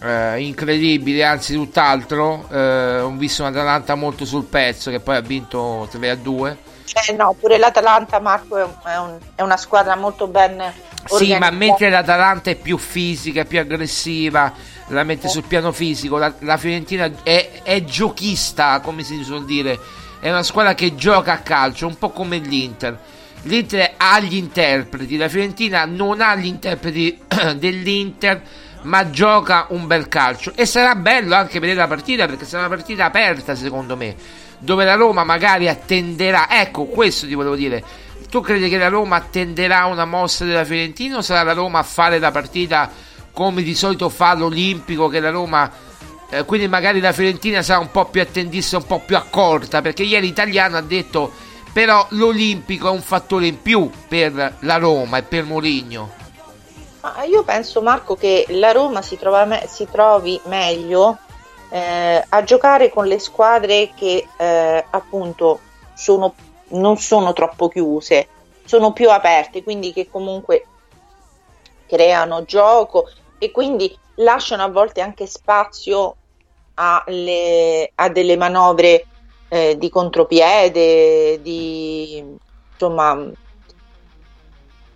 [0.01, 2.47] eh, incredibile, anzi tutt'altro.
[2.51, 6.55] Eh, ho visto un Atalanta molto sul pezzo che poi ha vinto 3-2
[6.93, 10.73] eh no, pure l'Atalanta, Marco, è, un, è una squadra molto ben.
[11.05, 14.51] Sì, ma mentre l'Atalanta è più fisica, più aggressiva,
[14.87, 19.77] la mette sul piano fisico, la, la Fiorentina è, è, giochista, come si suol dire.
[20.19, 22.97] È una squadra che gioca a calcio, un po' come l'Inter.
[23.43, 27.19] L'Inter ha gli interpreti, la Fiorentina non ha gli interpreti
[27.57, 28.41] dell'Inter,
[28.83, 30.53] ma gioca un bel calcio.
[30.55, 34.83] E sarà bello anche vedere la partita, perché sarà una partita aperta, secondo me dove
[34.83, 37.83] la Roma magari attenderà, ecco questo ti volevo dire,
[38.29, 41.83] tu credi che la Roma attenderà una mossa della Fiorentina o sarà la Roma a
[41.83, 42.91] fare la partita
[43.31, 45.71] come di solito fa l'Olimpico che la Roma
[46.29, 50.03] eh, quindi magari la Fiorentina sarà un po' più attendista, un po' più accorta perché
[50.03, 51.31] ieri l'italiano ha detto
[51.71, 56.23] però l'Olimpico è un fattore in più per la Roma e per Mourinho.
[57.29, 61.19] Io penso Marco che la Roma si, me- si trovi meglio
[61.75, 65.59] eh, a giocare con le squadre che eh, appunto
[65.93, 66.33] sono,
[66.69, 68.29] non sono troppo chiuse,
[68.63, 70.65] sono più aperte, quindi che comunque
[71.85, 76.15] creano gioco e quindi lasciano a volte anche spazio
[76.75, 79.05] alle, a delle manovre
[79.49, 82.23] eh, di contropiede, di
[82.71, 83.31] insomma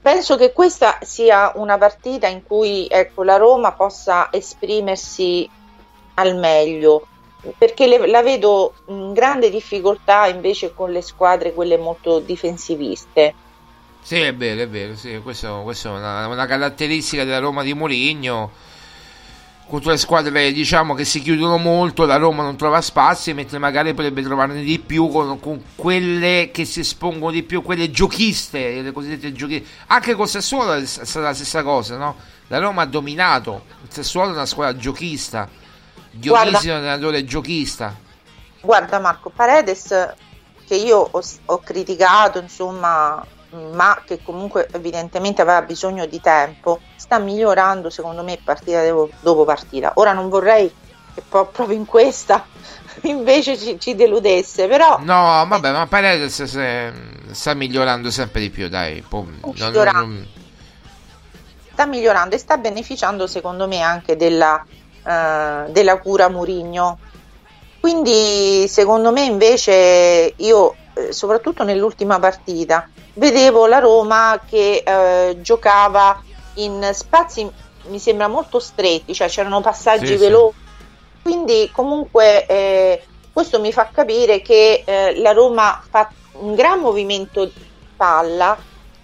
[0.02, 5.58] penso che questa sia una partita in cui ecco, la Roma possa esprimersi
[6.20, 7.08] al meglio
[7.58, 13.34] perché le, la vedo in grande difficoltà invece con le squadre quelle molto difensiviste.
[14.02, 18.68] Sì è vero è vero sì, questo è una, una, caratteristica della Roma di Mourinho.
[19.68, 23.94] Contro le squadre diciamo che si chiudono molto la Roma non trova spazi mentre magari
[23.94, 28.92] potrebbe trovarne di più con, con quelle che si espongono di più quelle giochiste le
[28.92, 32.16] cosiddette giochiste anche con Sassuolo è stata la stessa cosa no?
[32.48, 35.48] la Roma ha dominato il Sassuolo è una squadra giochista
[36.20, 37.96] Dionisio allenatore giochista.
[38.62, 40.14] Guarda Marco, Paredes
[40.68, 43.26] che io ho, ho, criticato, insomma,
[43.74, 48.84] ma che comunque evidentemente aveva bisogno di tempo, sta migliorando secondo me partita
[49.22, 49.94] dopo partita.
[49.96, 50.72] Ora non vorrei
[51.16, 52.46] che proprio in questa
[53.04, 55.00] invece ci, ci deludesse, però...
[55.00, 56.94] No, vabbè, ma Paredes se,
[57.32, 59.02] sta migliorando sempre di più, dai.
[59.02, 59.26] Po,
[59.58, 60.28] non, non...
[61.72, 64.64] Sta migliorando e sta beneficiando secondo me anche della
[65.04, 67.00] eh, della cura Murigno.
[67.80, 76.22] Quindi secondo me invece io, eh, soprattutto nell'ultima partita, vedevo la Roma che eh, giocava
[76.56, 77.50] in spazi
[77.88, 80.56] mi sembra molto stretti, cioè c'erano passaggi sì, veloci.
[80.58, 81.22] Sì.
[81.22, 87.46] Quindi comunque eh, questo mi fa capire che eh, la Roma fa un gran movimento
[87.46, 88.58] di palla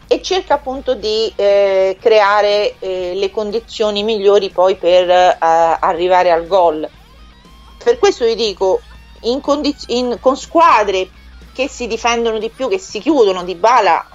[0.08, 6.48] e cerca appunto di eh, creare eh, le condizioni migliori poi per eh, arrivare al
[6.48, 6.88] gol.
[7.84, 8.82] Per questo vi dico,
[9.22, 11.10] in condiz- in, con squadre
[11.54, 14.06] che si difendono di più, che si chiudono di bala,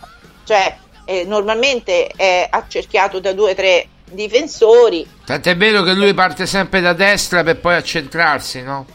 [0.45, 5.09] cioè eh, normalmente è accerchiato da due o tre difensori.
[5.25, 8.87] Tant'è vero che lui parte sempre da destra per poi accentrarsi, no?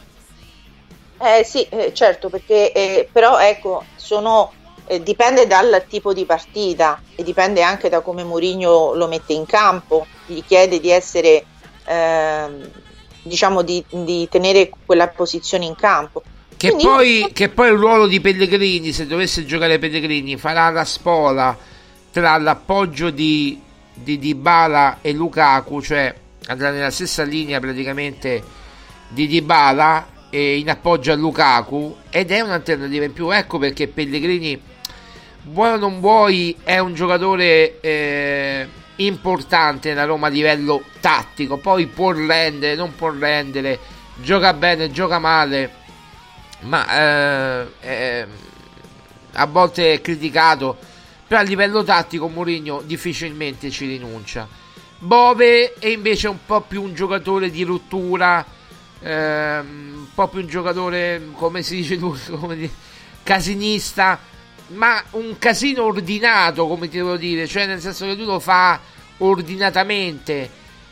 [1.18, 4.52] Eh sì, eh, certo, perché eh, però ecco, sono
[4.88, 9.46] eh, dipende dal tipo di partita e dipende anche da come Mourinho lo mette in
[9.46, 11.46] campo, gli chiede di essere,
[11.86, 12.48] eh,
[13.24, 16.22] diciamo, di, di, tenere quella posizione in campo.
[16.56, 21.58] Che poi, che poi, il ruolo di Pellegrini, se dovesse giocare Pellegrini, farà la spola
[22.12, 23.60] tra l'appoggio di,
[23.94, 26.14] di Dybala e Lukaku, cioè
[26.48, 28.42] andrà nella stessa linea praticamente
[29.10, 33.32] di Dybala e in appoggio a Lukaku ed è un'alternativa in più.
[33.32, 34.74] Ecco perché Pellegrini
[35.46, 38.68] vuoi o non vuoi, è un giocatore eh,
[38.98, 41.58] importante nella Roma a livello tattico.
[41.58, 43.80] Poi può rendere, non può rendere,
[44.22, 45.72] gioca bene, gioca male,
[46.62, 48.28] ma eh, eh,
[49.34, 50.94] a volte è criticato
[51.28, 54.48] però a livello tattico Mourinho difficilmente ci rinuncia.
[55.00, 58.46] Bove è invece un po' più un giocatore di rottura,
[59.02, 62.72] ehm, un po' più un giocatore, come si dice lui, come dire,
[63.24, 64.20] casinista,
[64.68, 68.80] ma un casino ordinato, come ti devo dire, cioè nel senso che lui lo fa
[69.18, 70.50] ordinatamente.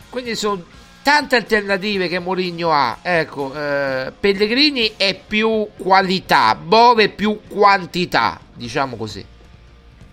[0.09, 0.63] Quindi sono
[1.01, 2.99] tante alternative che Mourinho ha.
[3.01, 9.25] Ecco, eh, Pellegrini è più qualità, Bove più quantità, diciamo così.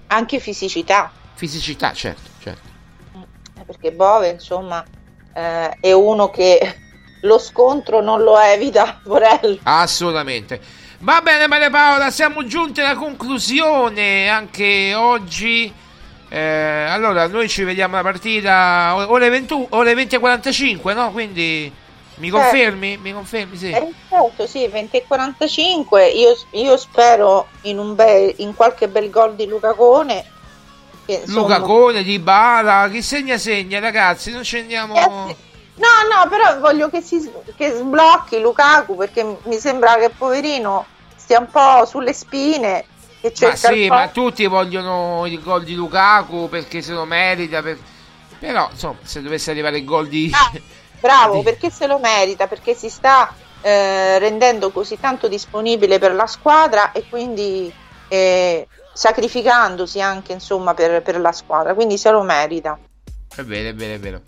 [0.08, 1.12] Anche fisicità.
[1.34, 2.68] Fisicità, certo, certo.
[3.58, 4.84] Eh, perché Bove, insomma,
[5.32, 6.76] eh, è uno che
[7.22, 9.60] lo scontro non lo evita, Borelli.
[9.62, 10.79] Assolutamente.
[11.02, 15.72] Va bene Maria Paola, siamo giunti alla conclusione anche oggi.
[16.28, 21.10] Eh, allora, noi ci vediamo la partita ore, 20, ore 20.45, no?
[21.10, 21.72] Quindi
[22.16, 22.98] mi confermi?
[22.98, 23.56] Mi confermi?
[23.56, 23.70] Sì.
[23.70, 26.16] Eh, certo, sì, 20.45.
[26.16, 30.22] Io, io spero in, un bel, in qualche bel gol di Luca Cone.
[31.06, 31.40] Che, insomma...
[31.40, 35.28] Luca Cone, Di Bala, chi segna segna ragazzi, non scendiamo...
[35.28, 35.36] Eh,
[35.76, 40.84] No, no, però voglio che, si, che sblocchi Lukaku perché mi sembra che poverino
[41.16, 42.84] stia un po' sulle spine.
[43.20, 47.62] Che ma sì, ma tutti vogliono il gol di Lukaku perché se lo merita.
[47.62, 47.78] Per...
[48.38, 50.30] Però, insomma, se dovesse arrivare il gol di...
[50.32, 50.58] Ah,
[50.98, 51.42] bravo, di...
[51.42, 56.92] perché se lo merita, perché si sta eh, rendendo così tanto disponibile per la squadra
[56.92, 57.72] e quindi
[58.08, 62.78] eh, sacrificandosi anche insomma per, per la squadra, quindi se lo merita.
[63.34, 64.20] È vero, è vero, è vero.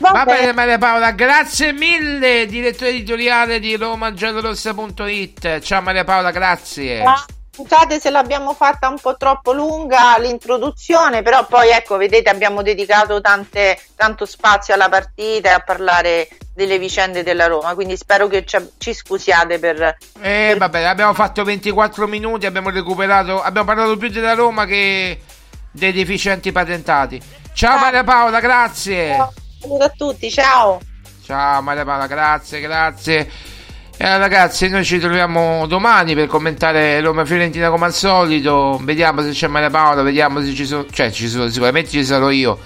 [0.00, 0.54] Va, Va bene.
[0.54, 5.60] Maria Paola, grazie mille, direttore editoriale di romagiallorossa.it.
[5.60, 7.04] Ciao Maria Paola, grazie.
[7.52, 13.20] Scusate se l'abbiamo fatta un po' troppo lunga l'introduzione, però poi ecco, vedete, abbiamo dedicato
[13.20, 18.46] tante, tanto spazio alla partita e a parlare delle vicende della Roma, quindi spero che
[18.46, 19.82] ci, ci scusiate per...
[19.82, 20.56] Eh, per...
[20.56, 25.20] vabbè, abbiamo fatto 24 minuti, abbiamo recuperato, abbiamo parlato più della Roma che
[25.70, 27.20] dei deficienti patentati.
[27.52, 27.80] Ciao ah.
[27.80, 29.14] Maria Paola, grazie.
[29.14, 29.32] Ciao.
[29.60, 30.80] Saluto a tutti, ciao.
[31.22, 33.30] Ciao Maria Paola, grazie, grazie.
[34.02, 38.80] E allora, ragazzi, noi ci troviamo domani per commentare Roma Fiorentina come al solito.
[38.82, 40.86] Vediamo se c'è Maria Paola, vediamo se ci sono.
[40.90, 42.58] Cioè, ci sono, sicuramente ci sarò io.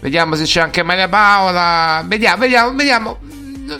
[0.00, 2.02] Vediamo se c'è anche Maria Paola.
[2.04, 3.18] Vediamo, vediamo, vediamo.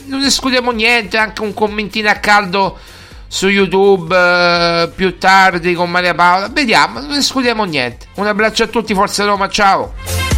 [0.06, 2.78] Non escludiamo niente, anche un commentino a caldo
[3.26, 6.48] su YouTube eh, più tardi con Maria Paola.
[6.48, 8.06] Vediamo, non escludiamo niente.
[8.14, 10.29] Un abbraccio a tutti, Forza Roma, ciao.